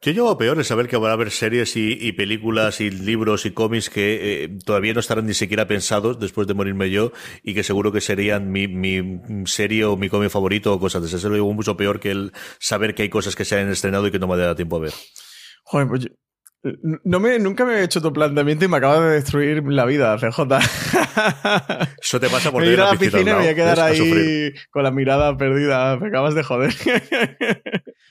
[0.02, 3.50] Yo llevo peor el saber que va a haber series y, películas y libros y
[3.50, 7.62] cómics que eh, todavía no estarán ni siquiera pensados después de morirme yo y que
[7.62, 11.18] seguro que serían mi, mi serie o mi cómic favorito o cosas de ese.
[11.18, 14.06] Eso lo llevo mucho peor que el saber que hay cosas que se han estrenado
[14.06, 14.94] y que no me da tiempo a ver.
[15.64, 16.08] Joder, pues
[16.62, 20.16] no me, nunca me he hecho tu planteamiento y me acabas de destruir la vida,
[20.18, 20.58] CJ.
[22.00, 24.82] Eso te pasa por ir a la piscina y me voy a quedar ahí con
[24.82, 25.96] la mirada perdida.
[25.96, 26.74] Me acabas de joder.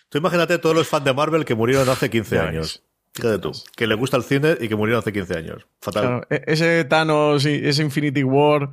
[0.10, 2.84] Tú imagínate todos los fans de Marvel que murieron hace 15 años.
[3.14, 5.68] Fíjate tú, que le gusta el cine y que murieron hace 15 años.
[5.82, 6.26] Fatal.
[6.30, 8.70] E-, ese Thanos, ese Infinity War.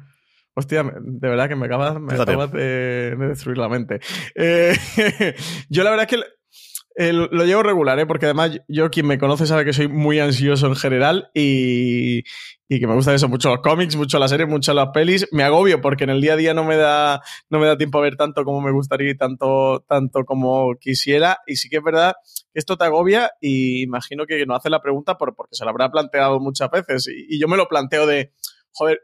[0.55, 4.01] Hostia, de verdad que me acabas, me de, destruir la mente.
[4.35, 4.75] Eh,
[5.69, 6.25] yo la verdad es que
[6.97, 8.07] lo llevo regular, ¿eh?
[8.07, 12.23] porque además yo quien me conoce sabe que soy muy ansioso en general y,
[12.69, 15.29] y que me gusta eso, mucho los cómics, mucho las series, mucho las pelis.
[15.31, 17.99] Me agobio porque en el día a día no me da, no me da tiempo
[17.99, 21.39] a ver tanto como me gustaría y tanto, tanto como quisiera.
[21.47, 22.15] Y sí que es verdad
[22.53, 25.71] que esto te agobia y imagino que no hace la pregunta por, porque se lo
[25.71, 27.09] habrá planteado muchas veces.
[27.09, 28.33] Y, y yo me lo planteo de,
[28.73, 29.03] joder,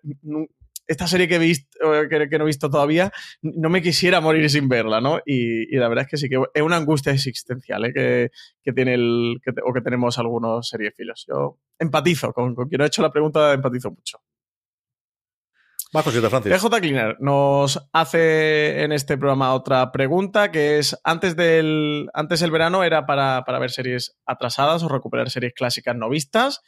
[0.87, 1.78] esta serie que, he visto,
[2.09, 3.12] que, no he visto todavía,
[3.43, 5.20] no me quisiera morir sin verla, ¿no?
[5.24, 8.30] Y, la verdad es que sí, que es una angustia existencial ¿eh?
[8.62, 11.24] que, tiene el, o que tenemos algunos seriefilos.
[11.28, 14.18] Yo empatizo con, quien ha hecho la pregunta, empatizo mucho.
[15.95, 16.53] Más cositas, Francis.
[16.53, 22.51] PJ Cleaner nos hace en este programa otra pregunta que es, antes del antes el
[22.51, 26.62] verano era para, para ver series atrasadas o recuperar series clásicas no vistas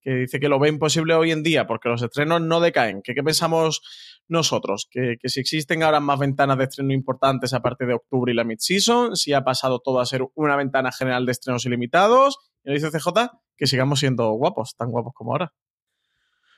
[0.00, 3.02] que dice que lo ve imposible hoy en día porque los estrenos no decaen.
[3.02, 3.82] ¿Qué, qué pensamos
[4.28, 4.88] nosotros?
[4.90, 9.16] ¿Que, si existen ahora más ventanas de estreno importantes aparte de octubre y la mid-season,
[9.16, 12.38] si ha pasado todo a ser una ventana general de estrenos ilimitados.
[12.64, 15.52] Y nos dice CJ que sigamos siendo guapos, tan guapos como ahora.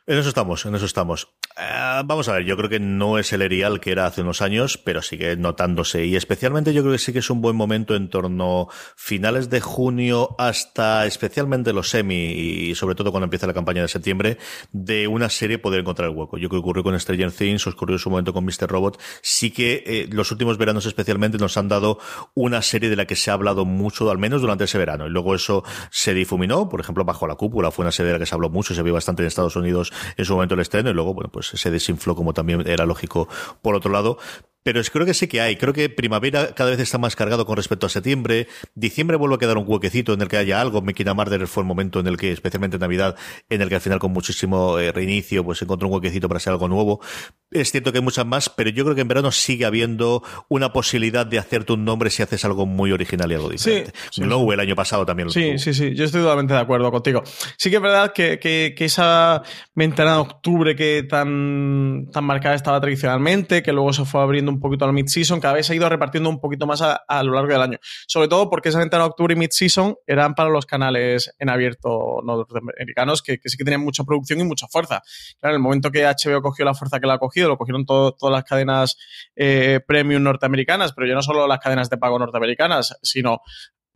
[0.08, 1.28] En eso estamos, en eso estamos.
[1.58, 4.40] Eh, vamos a ver, yo creo que no es el Erial que era hace unos
[4.40, 6.06] años, pero sigue notándose.
[6.06, 9.60] Y especialmente yo creo que sí que es un buen momento en torno finales de
[9.60, 14.38] junio hasta especialmente los semi y sobre todo cuando empieza la campaña de septiembre,
[14.72, 16.38] de una serie poder encontrar el hueco.
[16.38, 18.66] Yo creo que ocurrió con Stranger Things, ocurrió en su momento con Mr.
[18.66, 18.98] Robot.
[19.20, 21.98] Sí que eh, los últimos veranos especialmente nos han dado
[22.32, 25.06] una serie de la que se ha hablado mucho, al menos durante ese verano.
[25.06, 28.20] Y luego eso se difuminó, por ejemplo, bajo la cúpula fue una serie de la
[28.20, 30.90] que se habló mucho, se vio bastante en Estados Unidos en su momento el estreno
[30.90, 33.28] y luego, bueno, pues se desinfló como también era lógico
[33.62, 34.18] por otro lado.
[34.68, 35.56] Pero creo que sí que hay.
[35.56, 38.48] Creo que primavera cada vez está más cargado con respecto a septiembre.
[38.74, 40.82] Diciembre vuelve a quedar un huequecito en el que haya algo.
[40.82, 43.16] Mekina Marder fue el momento en el que, especialmente en Navidad,
[43.48, 46.52] en el que al final con muchísimo eh, reinicio, pues encontró un huequecito para hacer
[46.52, 47.00] algo nuevo.
[47.50, 50.70] Es cierto que hay muchas más, pero yo creo que en verano sigue habiendo una
[50.70, 53.92] posibilidad de hacerte un nombre si haces algo muy original y algo diferente.
[54.10, 55.94] Sí, Glow el año pasado también lo Sí, sí, sí.
[55.94, 57.22] Yo estoy totalmente de acuerdo contigo.
[57.56, 59.42] Sí que es verdad que, que, que esa
[59.74, 64.57] ventana de octubre que tan, tan marcada estaba tradicionalmente, que luego se fue abriendo un
[64.60, 67.52] poquito al mid-season, cada vez se ha ido repartiendo un poquito más a, lo largo
[67.52, 67.78] del año.
[68.06, 72.20] Sobre todo porque esa ventana de octubre y mid-season eran para los canales en abierto
[72.24, 75.02] norteamericanos que, que, sí que tenían mucha producción y mucha fuerza.
[75.40, 77.84] Claro, en el momento que HBO cogió la fuerza que la ha cogido, lo cogieron
[77.84, 78.96] todas las cadenas
[79.36, 83.40] eh, premium norteamericanas, pero ya no solo las cadenas de pago norteamericanas, sino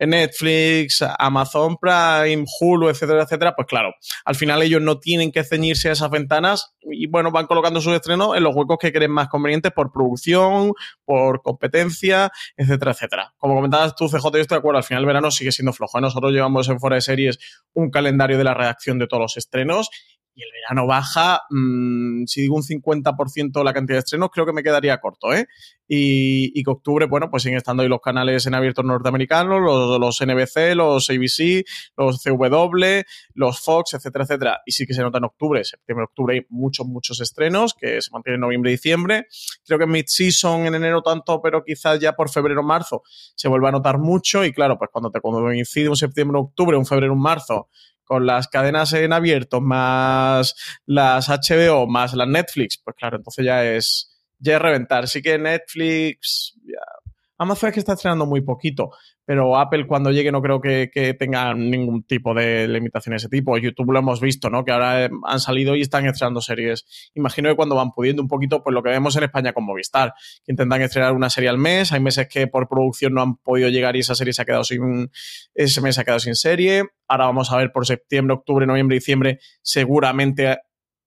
[0.06, 3.94] Netflix, Amazon Prime, Hulu, etcétera, etcétera, pues claro,
[4.24, 7.94] al final ellos no tienen que ceñirse a esas ventanas y bueno, van colocando sus
[7.94, 10.72] estrenos en los huecos que creen más convenientes por producción,
[11.04, 13.34] por competencia, etcétera, etcétera.
[13.38, 15.98] Como comentabas tú, CJ, yo estoy de acuerdo, al final el verano sigue siendo flojo.
[15.98, 16.00] ¿eh?
[16.00, 17.38] Nosotros llevamos en Fuera de Series
[17.72, 19.90] un calendario de la redacción de todos los estrenos
[20.34, 24.52] y el verano baja, mm, si digo un 50% la cantidad de estrenos, creo que
[24.52, 25.46] me quedaría corto, ¿eh?
[25.94, 30.74] Y, que octubre, bueno, pues siguen estando ahí los canales en abiertos norteamericanos, los, NBC,
[30.74, 31.64] los ABC,
[31.98, 33.02] los CW,
[33.34, 34.60] los Fox, etcétera, etcétera.
[34.64, 38.10] Y sí que se nota en octubre, septiembre, octubre hay muchos, muchos estrenos que se
[38.10, 39.26] mantienen en noviembre y diciembre.
[39.66, 43.02] Creo que en mid-season, en enero tanto, pero quizás ya por febrero, marzo
[43.34, 44.46] se vuelve a notar mucho.
[44.46, 47.68] Y claro, pues cuando te coincide un septiembre, octubre, un febrero, un marzo,
[48.12, 50.54] con las cadenas en abierto, más
[50.84, 55.08] las HBO, más las Netflix, pues claro, entonces ya es, ya es reventar.
[55.08, 56.54] Sí que Netflix,
[57.42, 58.90] Amazon es que está estrenando muy poquito,
[59.24, 63.58] pero Apple cuando llegue no creo que, tenga ningún tipo de limitación de ese tipo.
[63.58, 64.64] YouTube lo hemos visto, ¿no?
[64.64, 67.10] Que ahora han salido y están estrenando series.
[67.14, 70.14] Imagino que cuando van pudiendo un poquito, pues lo que vemos en España con Movistar,
[70.44, 71.92] que intentan estrenar una serie al mes.
[71.92, 74.64] Hay meses que por producción no han podido llegar y esa serie se ha quedado
[74.64, 75.10] sin,
[75.54, 76.84] ese mes se ha quedado sin serie.
[77.08, 80.58] Ahora vamos a ver por septiembre, octubre, noviembre, diciembre, seguramente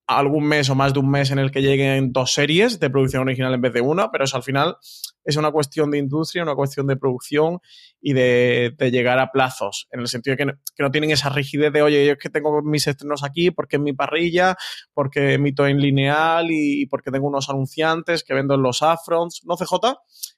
[0.07, 3.23] algún mes o más de un mes en el que lleguen dos series de producción
[3.23, 4.77] original en vez de una, pero eso al final
[5.23, 7.59] es una cuestión de industria, una cuestión de producción
[7.99, 11.81] y de, llegar a plazos, en el sentido de que no, tienen esa rigidez de,
[11.81, 14.55] oye, yo es que tengo mis estrenos aquí porque es mi parrilla,
[14.93, 19.55] porque emito en lineal y, porque tengo unos anunciantes que vendo en los afronts, ¿no,
[19.55, 19.73] CJ?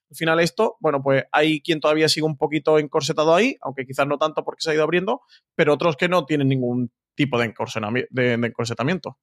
[0.10, 4.08] Al final esto, bueno, pues hay quien todavía sigue un poquito encorsetado ahí, aunque quizás
[4.08, 5.22] no tanto porque se ha ido abriendo,
[5.56, 9.18] pero otros que no tienen ningún tipo de encorsetamiento.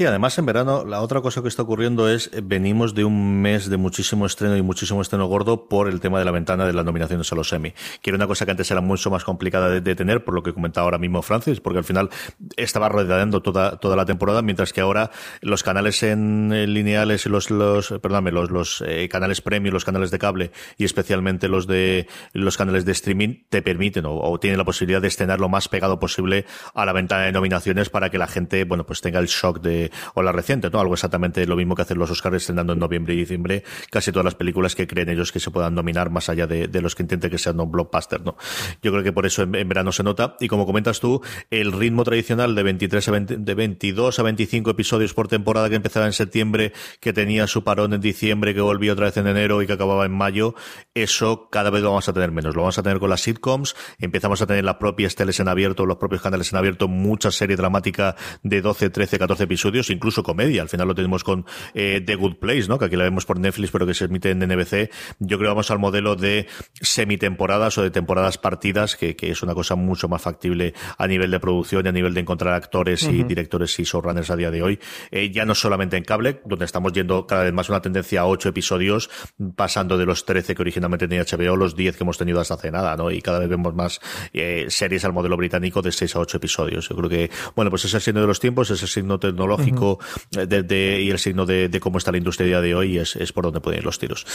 [0.00, 3.42] Sí, además en verano la otra cosa que está ocurriendo es eh, venimos de un
[3.42, 6.72] mes de muchísimo estreno y muchísimo estreno gordo por el tema de la ventana de
[6.72, 9.68] las nominaciones a los Emmy, que era una cosa que antes era mucho más complicada
[9.68, 12.08] de, tener, por lo que comentaba ahora mismo Francis, porque al final
[12.56, 15.10] estaba rodeando toda, toda la temporada, mientras que ahora
[15.42, 20.10] los canales en lineales y los, los, perdóname, los, los eh, canales premium, los canales
[20.10, 24.56] de cable y especialmente los de los canales de streaming te permiten o, o tienen
[24.56, 28.16] la posibilidad de estrenar lo más pegado posible a la ventana de nominaciones para que
[28.16, 30.80] la gente, bueno, pues tenga el shock de o la reciente, ¿no?
[30.80, 34.24] Algo exactamente lo mismo que hacen los Oscars estrenando en noviembre y diciembre casi todas
[34.24, 37.30] las películas que creen ellos que se puedan dominar más allá de, los que intenten
[37.30, 38.36] que sean un blockbuster, ¿no?
[38.82, 41.20] Yo creo que por eso en, verano se nota y como comentas tú,
[41.50, 46.06] el ritmo tradicional de 23 a de 22 a 25 episodios por temporada que empezaba
[46.06, 49.66] en septiembre, que tenía su parón en diciembre, que volvía otra vez en enero y
[49.66, 50.54] que acababa en mayo,
[50.94, 52.54] eso cada vez lo vamos a tener menos.
[52.54, 55.86] Lo vamos a tener con las sitcoms, empezamos a tener las propias teles en abierto,
[55.86, 60.62] los propios canales en abierto, mucha serie dramática de 12, 13, 14 episodios incluso comedia.
[60.62, 62.78] Al final lo tenemos con eh, The Good Place, ¿no?
[62.78, 64.90] Que aquí la vemos por Netflix, pero que se emite en NBC.
[65.20, 66.46] Yo creo que vamos al modelo de
[66.80, 71.38] semitemporadas o de temporadas partidas, que, es una cosa mucho más factible a nivel de
[71.38, 74.80] producción y a nivel de encontrar actores y directores y showrunners a día de hoy.
[75.10, 78.26] Eh, ya no solamente en cable, donde estamos yendo cada vez más una tendencia a
[78.26, 79.08] ocho episodios,
[79.54, 82.70] pasando de los 13 que originalmente tenía HBO, los 10 que hemos tenido hasta hace
[82.70, 83.10] nada, ¿no?
[83.10, 84.00] Y cada vez vemos más
[84.32, 86.88] eh, series al modelo británico de 6 a 8 episodios.
[86.88, 88.88] Yo creo que, bueno, pues ese es el signo de los tiempos, ese es el
[88.88, 92.98] signo tecnológico eh, y el signo de, cómo está la industria a día de hoy
[92.98, 94.26] es, es por donde pueden ir los tiros.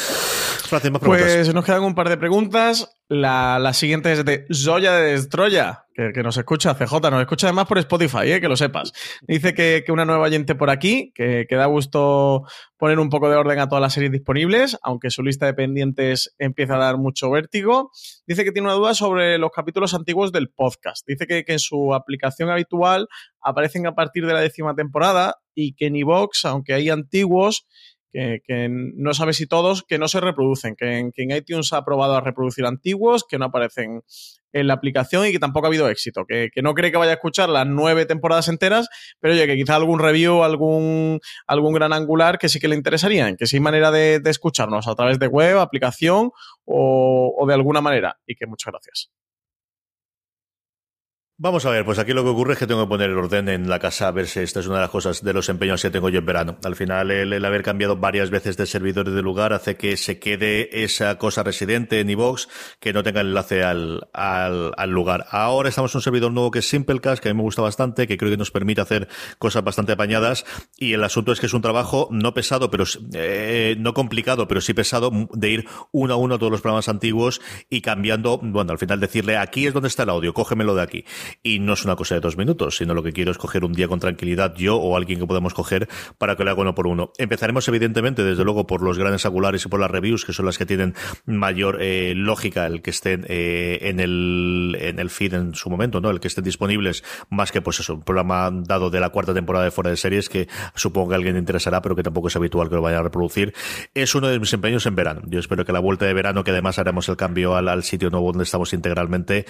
[0.99, 2.97] pues nos quedan un par de preguntas.
[3.07, 7.47] La, la siguiente es de Zoya de Destroya, que, que, nos escucha, CJ, nos escucha
[7.47, 8.91] además por Spotify, eh, que lo sepas.
[9.21, 12.43] Dice que, que una nueva oyente por aquí, que, que, da gusto
[12.77, 16.35] poner un poco de orden a todas las series disponibles, aunque su lista de pendientes
[16.37, 17.91] empieza a dar mucho vértigo.
[18.27, 21.07] Dice que tiene una duda sobre los capítulos antiguos del podcast.
[21.07, 23.07] Dice que, que en su aplicación habitual
[23.39, 27.65] aparecen a partir de la décima temporada y que en iVox, aunque hay antiguos,
[28.45, 31.83] que, no sabe si todos, que no se reproducen, que en, que en, iTunes ha
[31.83, 34.03] probado a reproducir antiguos, que no aparecen
[34.55, 37.15] en la aplicación y que tampoco ha habido éxito, que, no cree que vaya a
[37.15, 38.87] escuchar las nueve temporadas enteras,
[39.19, 43.35] pero oye, que quizá algún review, algún, algún gran angular que sí que le interesaría,
[43.35, 46.31] que sí hay manera de, escucharnos a través de web, aplicación
[46.63, 48.17] o, o de alguna manera.
[48.25, 49.11] Y que muchas gracias.
[51.37, 53.49] Vamos a ver, pues aquí lo que ocurre es que tengo que poner el orden
[53.49, 55.81] en la casa a ver si esta es una de las cosas de los empeños
[55.81, 56.57] que tengo yo en verano.
[56.63, 60.85] Al final, el, haber cambiado varias veces de servidores de lugar hace que se quede
[60.85, 62.47] esa cosa residente en iVox
[62.79, 65.25] que no tenga enlace al, al, al, lugar.
[65.29, 68.07] Ahora estamos en un servidor nuevo que es Simplecast, que a mí me gusta bastante,
[68.07, 70.45] que creo que nos permite hacer cosas bastante apañadas.
[70.77, 74.61] Y el asunto es que es un trabajo no pesado, pero eh, no complicado, pero
[74.61, 78.71] sí pesado de ir uno a uno a todos los programas antiguos y cambiando, bueno,
[78.71, 81.05] al final decirle aquí es donde está el audio, cógemelo de aquí
[81.43, 83.73] y no es una cosa de dos minutos, sino lo que quiero es coger un
[83.73, 86.87] día con tranquilidad yo o alguien que podamos coger para que lo haga uno por
[86.87, 87.11] uno.
[87.17, 90.57] Empezaremos evidentemente desde luego por los grandes angulares y por las reviews, que son las
[90.57, 90.95] que tienen
[91.25, 96.01] mayor eh, lógica el que estén eh, en el en el feed en su momento,
[96.01, 96.09] ¿no?
[96.09, 99.65] El que estén disponibles más que pues eso, un programa dado de la cuarta temporada
[99.65, 102.35] de fuera de series que supongo que a alguien le interesará, pero que tampoco es
[102.35, 103.53] habitual que lo vaya a reproducir.
[103.93, 105.21] Es uno de mis empeños en verano.
[105.25, 108.09] Yo espero que la vuelta de verano, que además haremos el cambio al, al sitio
[108.09, 109.45] nuevo donde estamos integralmente,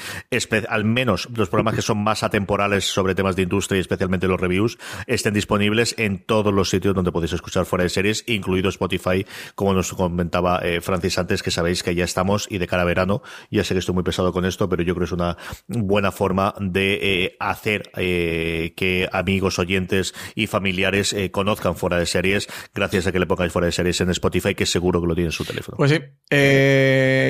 [0.70, 4.40] al menos los programas que son más atemporales sobre temas de industria y especialmente los
[4.40, 9.26] reviews, estén disponibles en todos los sitios donde podéis escuchar fuera de series, incluido Spotify,
[9.56, 12.86] como nos comentaba eh, Francis antes, que sabéis que ya estamos y de cara a
[12.86, 15.38] verano, ya sé que estoy muy pesado con esto, pero yo creo que es una
[15.68, 22.48] buena forma de eh, hacer eh, que amigos, oyentes y familiares conozcan fuera de series,
[22.74, 25.30] gracias a que le pongáis fuera de series en Spotify, que seguro que lo tiene
[25.30, 25.78] en su teléfono.
[25.78, 25.98] Pues sí,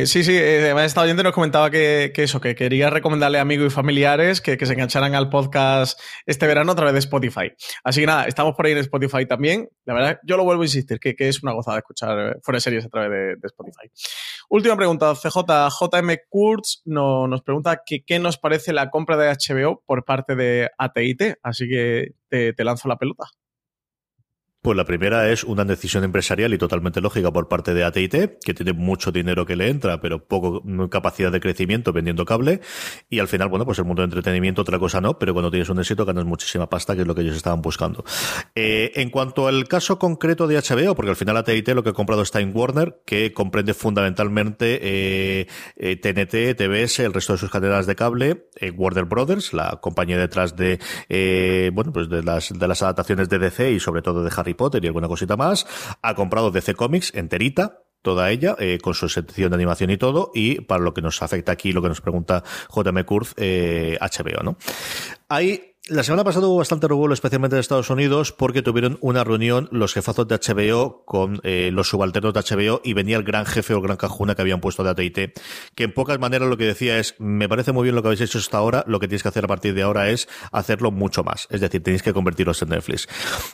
[0.05, 3.67] sí, sí, además esta oyente nos comentaba que, que eso, que quería recomendarle a amigos
[3.67, 7.51] y familiares que, se engancharan al podcast este verano a través de Spotify.
[7.83, 9.69] Así que nada, estamos por ahí en Spotify también.
[9.85, 12.61] La verdad, yo lo vuelvo a insistir, que, es una gozada escuchar eh, fuera de
[12.61, 13.89] series a través de, Spotify.
[14.49, 15.37] Última pregunta, CJ.
[15.69, 20.69] JM Kurtz nos pregunta que, qué nos parece la compra de HBO por parte de
[20.77, 21.37] AT&T.
[21.43, 23.25] Así que te lanzo la pelota.
[24.65, 28.53] Pues la primera es una decisión empresarial y totalmente lógica por parte de AT&T, que
[28.55, 32.61] tiene mucho dinero que le entra, pero poco capacidad de crecimiento vendiendo cable.
[33.07, 35.69] Y al final, bueno, pues el mundo de entretenimiento otra cosa no, pero cuando tienes
[35.69, 38.03] un éxito ganas muchísima pasta, que es lo que ellos estaban buscando.
[38.55, 41.93] Eh, en cuanto al caso concreto de HBO, porque al final AT&T lo que ha
[41.93, 45.47] comprado está en Warner, que comprende fundamentalmente eh,
[45.77, 50.55] TNT, eh, TBS, el resto de sus cadenas de cable, Warner Brothers, la compañía detrás
[50.55, 50.79] de,
[51.71, 54.83] bueno, pues de las, de las adaptaciones de DC y sobre todo de Harry Potter
[54.83, 55.65] y alguna cosita más,
[56.01, 60.31] ha comprado DC Comics enterita, toda ella, eh, con su sección de animación y todo,
[60.33, 62.43] y para lo que nos afecta aquí, lo que nos pregunta
[62.73, 64.57] JM Kurz, eh, HBO, ¿no?
[65.27, 69.69] Hay la semana pasada hubo bastante revuelo, especialmente en Estados Unidos, porque tuvieron una reunión
[69.71, 73.75] los jefazos de HBO con eh, los subalternos de HBO y venía el gran jefe
[73.75, 75.33] o gran cajuna que habían puesto de AT&T,
[75.75, 78.21] que en pocas maneras lo que decía es, me parece muy bien lo que habéis
[78.21, 81.23] hecho hasta ahora, lo que tienes que hacer a partir de ahora es hacerlo mucho
[81.23, 83.07] más, es decir, tenéis que convertirlos en Netflix.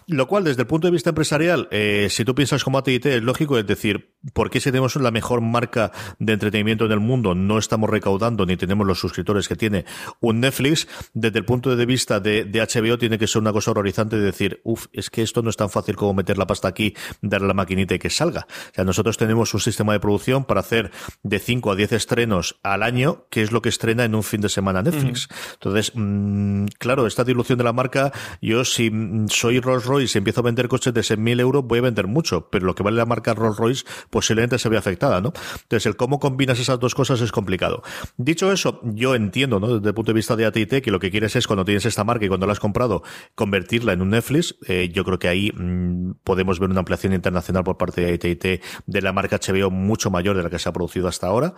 [0.07, 3.23] Lo cual, desde el punto de vista empresarial, eh, si tú piensas como AT&T, es
[3.23, 7.35] lógico, es decir, ¿por qué si tenemos la mejor marca de entretenimiento en el mundo
[7.35, 9.83] no estamos recaudando ni tenemos los suscriptores que tiene
[10.21, 10.87] un Netflix?
[11.13, 14.23] Desde el punto de vista de, de, HBO tiene que ser una cosa horrorizante de
[14.23, 17.47] decir, uff, es que esto no es tan fácil como meter la pasta aquí, darle
[17.47, 18.47] la maquinita y que salga.
[18.49, 20.91] O sea, nosotros tenemos un sistema de producción para hacer
[21.23, 24.41] de 5 a 10 estrenos al año, que es lo que estrena en un fin
[24.41, 25.27] de semana Netflix.
[25.29, 25.53] Mm.
[25.53, 28.11] Entonces, mmm, claro, esta dilución de la marca,
[28.41, 28.91] yo si
[29.27, 32.49] soy Rolls Royce y empiezo a vender coches de 6.000 euros, voy a vender mucho,
[32.49, 35.33] pero lo que vale la marca Rolls Royce posiblemente se ve afectada, ¿no?
[35.63, 37.83] Entonces, el cómo combinas esas dos cosas es complicado.
[38.17, 39.77] Dicho eso, yo entiendo, ¿no?
[39.77, 42.03] Desde el punto de vista de AT&T, que lo que quieres es cuando tienes esta
[42.03, 43.03] marca y cuando la has comprado,
[43.35, 44.55] convertirla en un Netflix.
[44.67, 48.61] Eh, yo creo que ahí mmm, podemos ver una ampliación internacional por parte de AT&T
[48.85, 51.53] de la marca HBO mucho mayor de la que se ha producido hasta ahora,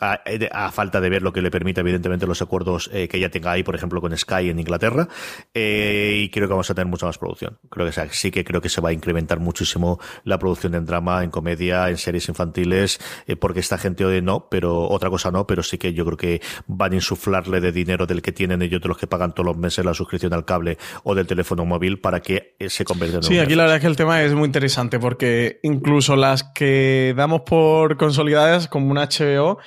[0.00, 0.20] a,
[0.52, 3.52] a falta de ver lo que le permite evidentemente los acuerdos eh, que ya tenga
[3.52, 5.08] ahí, por ejemplo, con Sky en Inglaterra,
[5.54, 7.58] eh, y creo que vamos a tener mucha más producción.
[7.70, 11.24] Creo que sí que creo que se va a incrementar muchísimo la producción en drama,
[11.24, 15.46] en comedia, en series infantiles, eh, porque esta gente hoy no, pero otra cosa no,
[15.46, 18.80] pero sí que yo creo que van a insuflarle de dinero del que tienen ellos
[18.80, 22.00] de los que pagan todos los meses la suscripción al cable o del teléfono móvil
[22.00, 24.46] para que se convierta en Sí, aquí la verdad es que el tema es muy
[24.46, 29.58] interesante porque incluso las que damos por consolidadas como una HBO,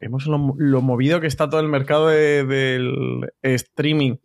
[0.00, 4.16] vemos lo, lo, movido que está todo el mercado de, del streaming.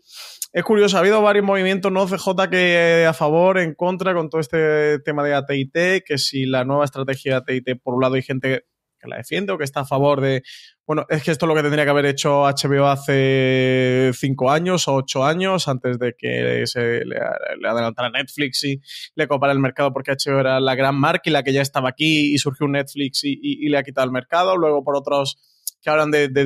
[0.52, 4.42] Es curioso, ha habido varios movimientos no CJ que a favor, en contra con todo
[4.42, 8.24] este tema de AT&T, que si la nueva estrategia de AT&T, por un lado hay
[8.24, 8.66] gente
[9.00, 10.44] que la defiende o que está a favor de,
[10.90, 14.88] bueno, es que esto es lo que tendría que haber hecho HBO hace cinco años
[14.88, 18.82] o ocho años, antes de que se le, adelantara Netflix y
[19.14, 21.90] le copara el mercado, porque HBO era la gran marca y la que ya estaba
[21.90, 24.58] aquí y surgió un Netflix y, y, y le ha quitado el mercado.
[24.58, 25.38] Luego, por otros
[25.80, 26.44] que hablan de, de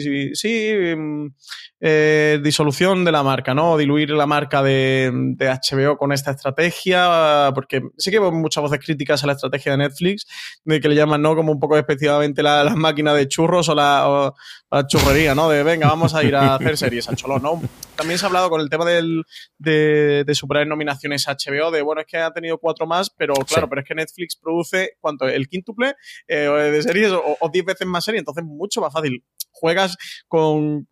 [0.00, 0.94] sí,
[1.86, 3.76] eh, disolución de la marca, ¿no?
[3.76, 8.80] Diluir la marca de, de, HBO con esta estrategia, porque sí que veo muchas voces
[8.82, 10.26] críticas a la estrategia de Netflix,
[10.64, 11.36] de que le llaman, ¿no?
[11.36, 14.34] Como un poco específicamente la, la máquina de churros o la, o
[14.70, 15.50] la, churrería, ¿no?
[15.50, 17.62] De venga, vamos a ir a hacer series al cholón, ¿no?
[17.96, 19.22] También se ha hablado con el tema del,
[19.58, 23.34] de, de superar nominaciones a HBO, de bueno, es que ha tenido cuatro más, pero
[23.34, 23.68] claro, sí.
[23.68, 25.28] pero es que Netflix produce, ¿cuánto?
[25.28, 25.96] El quíntuple
[26.28, 29.22] eh, de series o, o diez veces más series, entonces mucho más fácil
[30.28, 30.86] con,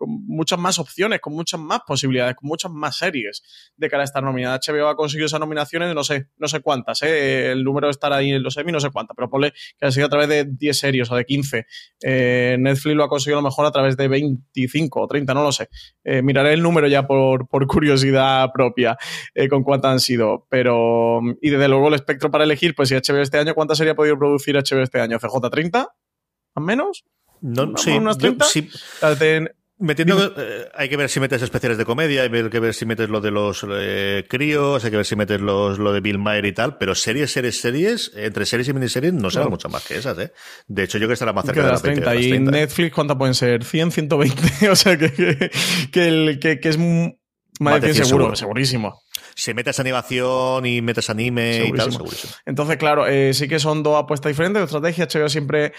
[0.00, 3.42] muchas más opciones, con muchas más posibilidades, con muchas más series
[3.76, 4.58] de cara a estar nominada.
[4.58, 7.52] HBO ha conseguido esas nominaciones, no sé, no sé cuántas, ¿eh?
[7.52, 10.06] el número estará ahí en los Emmy, no sé cuántas, pero ponle que ha sido
[10.06, 11.66] a través de 10 series o de 15.
[12.02, 15.42] Eh, Netflix lo ha conseguido a lo mejor a través de 25 o 30, no
[15.42, 15.68] lo sé.
[16.04, 18.96] Eh, miraré el número ya por, curiosidad propia
[19.50, 23.20] con cuántas han sido, pero y desde luego el espectro para elegir, pues si HBO
[23.20, 25.18] este año, ¿cuántas sería podido producir HBO este año?
[25.18, 25.88] ¿CJ 30?
[26.54, 27.04] ¿Más menos?
[27.40, 28.44] No, sí, unas 30.
[28.44, 28.70] Yo, sí.
[29.18, 32.84] De, Metiendo, eh, hay que ver si metes especiales de comedia, hay que ver si
[32.84, 36.18] metes lo de los eh, críos, hay que ver si metes los, lo de Bill
[36.18, 39.50] Maher y tal, pero series, series, series, entre series y miniseries no serán claro.
[39.50, 40.32] mucho más que esas, ¿eh?
[40.66, 42.10] De hecho, yo que estará más cerca de las 30.
[42.10, 42.50] 20, y 30.
[42.50, 43.62] Netflix, ¿cuántas pueden ser?
[43.62, 45.50] 100, 120, o sea que, que,
[45.92, 47.12] que, el, que, que es más,
[47.60, 49.00] más de 100 seguro, seguro, segurísimo
[49.38, 51.74] si metes animación y metes anime segurísimo.
[51.74, 52.32] y tal, segurísimo.
[52.44, 55.06] Entonces, claro, eh, sí que son dos apuestas diferentes de estrategia.
[55.06, 55.72] HBO siempre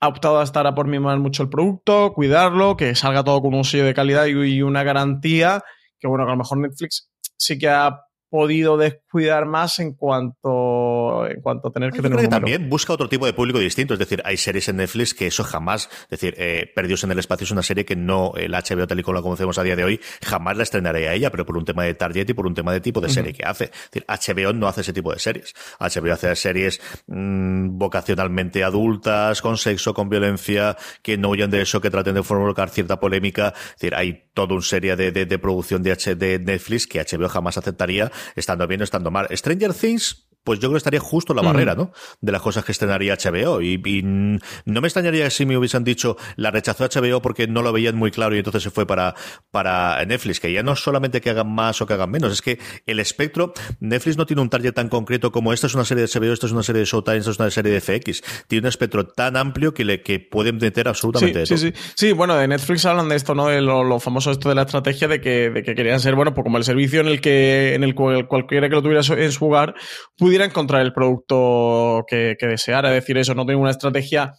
[0.00, 3.52] ha optado a estar a por mimar mucho el producto, cuidarlo, que salga todo con
[3.54, 5.64] un sello de calidad y una garantía,
[5.98, 7.98] que bueno, que a lo mejor Netflix sí que ha
[8.30, 8.76] podido
[9.10, 13.26] descuidar más en cuanto en cuanto a tener que tener un También busca otro tipo
[13.26, 13.94] de público distinto.
[13.94, 17.18] Es decir, hay series en Netflix que eso jamás, es decir, eh, Perdidos en el
[17.18, 19.74] Espacio es una serie que no, el HBO tal y como la conocemos a día
[19.74, 22.46] de hoy, jamás la estrenaría a ella, pero por un tema de target y por
[22.46, 23.64] un tema de tipo de serie que hace.
[23.64, 25.54] Es decir, HBO no hace ese tipo de series.
[25.80, 31.80] HBO hace series mm, vocacionalmente adultas, con sexo, con violencia, que no huyan de eso,
[31.80, 33.54] que traten de provocar cierta polémica.
[33.56, 37.28] Es decir, hay toda una serie de, de, producción de, H, de Netflix que HBO
[37.28, 39.28] jamás aceptaría, estando bien o estando mal.
[39.36, 41.92] Stranger Things pues yo creo que estaría justo la barrera, ¿no?
[42.20, 43.60] De las cosas que estrenaría HBO.
[43.60, 47.96] Y, no me extrañaría si me hubiesen dicho, la rechazó HBO porque no lo veían
[47.96, 49.14] muy claro y entonces se fue para,
[49.50, 52.58] para Netflix, que ya no solamente que hagan más o que hagan menos, es que
[52.86, 56.10] el espectro, Netflix no tiene un target tan concreto como esta es una serie de
[56.10, 58.22] HBO, esta es una serie de Showtime, esta es una serie de FX.
[58.48, 61.58] Tiene un espectro tan amplio que le que pueden meter absolutamente sí.
[61.58, 61.92] Sí, sí.
[61.94, 63.48] sí, bueno, de Netflix hablan de esto, ¿no?
[63.48, 66.44] De lo, famoso esto de la estrategia de que, de que querían ser, bueno, pues
[66.44, 69.46] como el servicio en el que, en el cual cualquiera que lo tuviera en su
[69.46, 69.74] hogar
[70.16, 72.84] pudiera encontrar el producto que, desear.
[72.86, 74.34] Es decir, eso no tiene una estrategia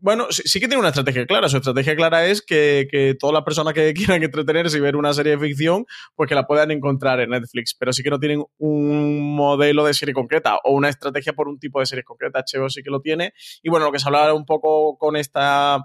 [0.00, 1.48] bueno, sí, que tiene una estrategia clara.
[1.48, 5.36] Su estrategia clara es que, todas las personas que quieran entretenerse y ver una serie
[5.36, 7.74] de ficción, pues que la puedan encontrar en Netflix.
[7.74, 11.58] Pero sí que no tienen un modelo de serie concreta o una estrategia por un
[11.58, 12.44] tipo de serie concreta.
[12.44, 13.32] HBO sí que lo tiene.
[13.60, 15.84] Y bueno, lo que se hablaba un poco con esta,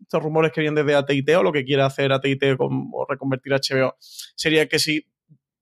[0.00, 3.96] estos rumores que vienen desde AT&T o lo que quiere hacer AT&T o reconvertir HBO
[4.34, 5.11] sería que si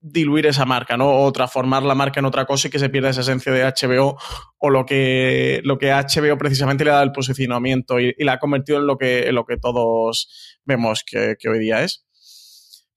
[0.01, 1.23] diluir esa marca, ¿no?
[1.23, 4.19] O transformar la marca en otra cosa y que se pierda esa esencia de HBO
[4.59, 8.79] o lo que, lo que HBO precisamente le da el posicionamiento y, la ha convertido
[8.79, 12.05] en lo que, en lo que todos vemos que, hoy día es.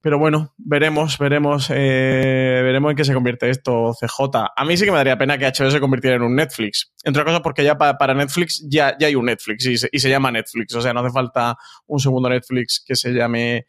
[0.01, 4.51] Pero bueno, veremos, veremos, eh, veremos en qué se convierte esto, CJ.
[4.53, 6.91] A mí sí que me daría pena que HBO se convirtiera en un Netflix.
[7.05, 9.99] Entre otras cosas porque ya para Netflix ya, ya hay un Netflix y se, y
[9.99, 10.75] se llama Netflix.
[10.75, 11.55] O sea, no hace falta
[11.87, 13.65] un segundo Netflix que se llame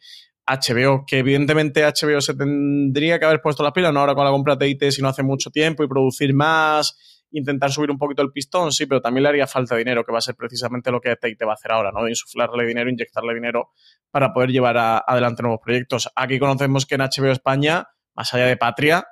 [0.47, 4.31] HBO, que evidentemente HBO se tendría que haber puesto las pilas, no ahora con la
[4.31, 8.31] compra de IT, sino hace mucho tiempo y producir más, intentar subir un poquito el
[8.31, 11.11] pistón, sí, pero también le haría falta dinero, que va a ser precisamente lo que
[11.11, 12.03] IT va a hacer ahora, ¿no?
[12.03, 13.71] De insuflarle dinero, inyectarle dinero
[14.11, 16.09] para poder llevar adelante nuevos proyectos.
[16.15, 19.05] Aquí conocemos que en HBO España, más allá de Patria,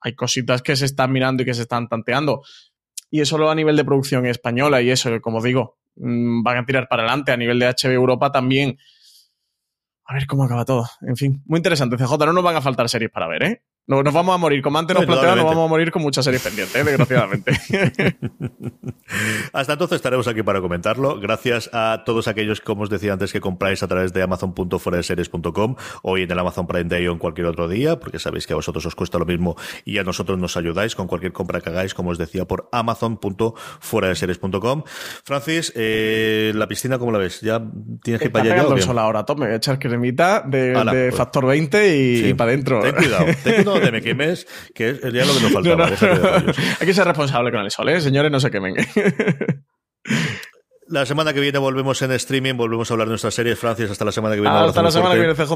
[0.00, 2.42] hay cositas que se están mirando y que se están tanteando.
[3.10, 6.66] Y eso lo a nivel de producción española y eso, como digo, mm, van a
[6.66, 7.32] tirar para adelante.
[7.32, 8.78] A nivel de HBO Europa también
[10.10, 10.86] a ver cómo acaba todo.
[11.02, 11.96] En fin, muy interesante.
[11.96, 13.62] CJ, no nos van a faltar series para ver, ¿eh?
[13.90, 16.24] No, nos vamos a morir, como antes nos planteaba, nos vamos a morir con muchas
[16.24, 16.84] series pendientes, ¿eh?
[16.84, 17.50] desgraciadamente.
[19.52, 21.18] Hasta entonces estaremos aquí para comentarlo.
[21.18, 26.18] Gracias a todos aquellos, como os decía antes, que compráis a través de amazon.foradeseries.com o
[26.18, 28.86] en el Amazon Prime Day o en cualquier otro día, porque sabéis que a vosotros
[28.86, 32.10] os cuesta lo mismo y a nosotros nos ayudáis con cualquier compra que hagáis, como
[32.10, 34.84] os decía, por amazon.foradeseries.com.
[35.24, 37.40] Francis, eh, la piscina, ¿cómo la ves?
[37.40, 37.60] ¿Ya
[38.04, 38.72] tienes que ir para allá?
[38.72, 41.16] El sol ahora, tome, voy a echar cremita de, pues.
[41.16, 42.82] factor 20 y, para adentro.
[42.82, 45.86] Ten cuidado, ten cuidado de me quemes, que es ya lo que nos faltaba.
[46.80, 48.00] Hay que ser responsable con el sol, ¿eh?
[48.00, 48.74] Señores, no se quemen.
[50.88, 53.90] La semana que viene volvemos en streaming, volvemos a hablar de nuestras series, Francis.
[53.92, 54.56] Hasta la semana que viene.
[54.56, 55.54] Hasta la semana que viene, CJ.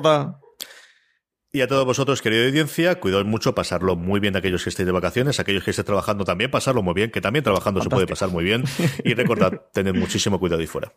[1.50, 4.92] Y a todos vosotros, querida audiencia, cuidad mucho, pasarlo muy bien aquellos que estéis de
[4.92, 8.28] vacaciones, aquellos que estéis trabajando también, pasarlo muy bien, que también trabajando se puede pasar
[8.28, 8.64] muy bien.
[9.04, 10.92] Y recordad, tened muchísimo cuidado ahí fuera.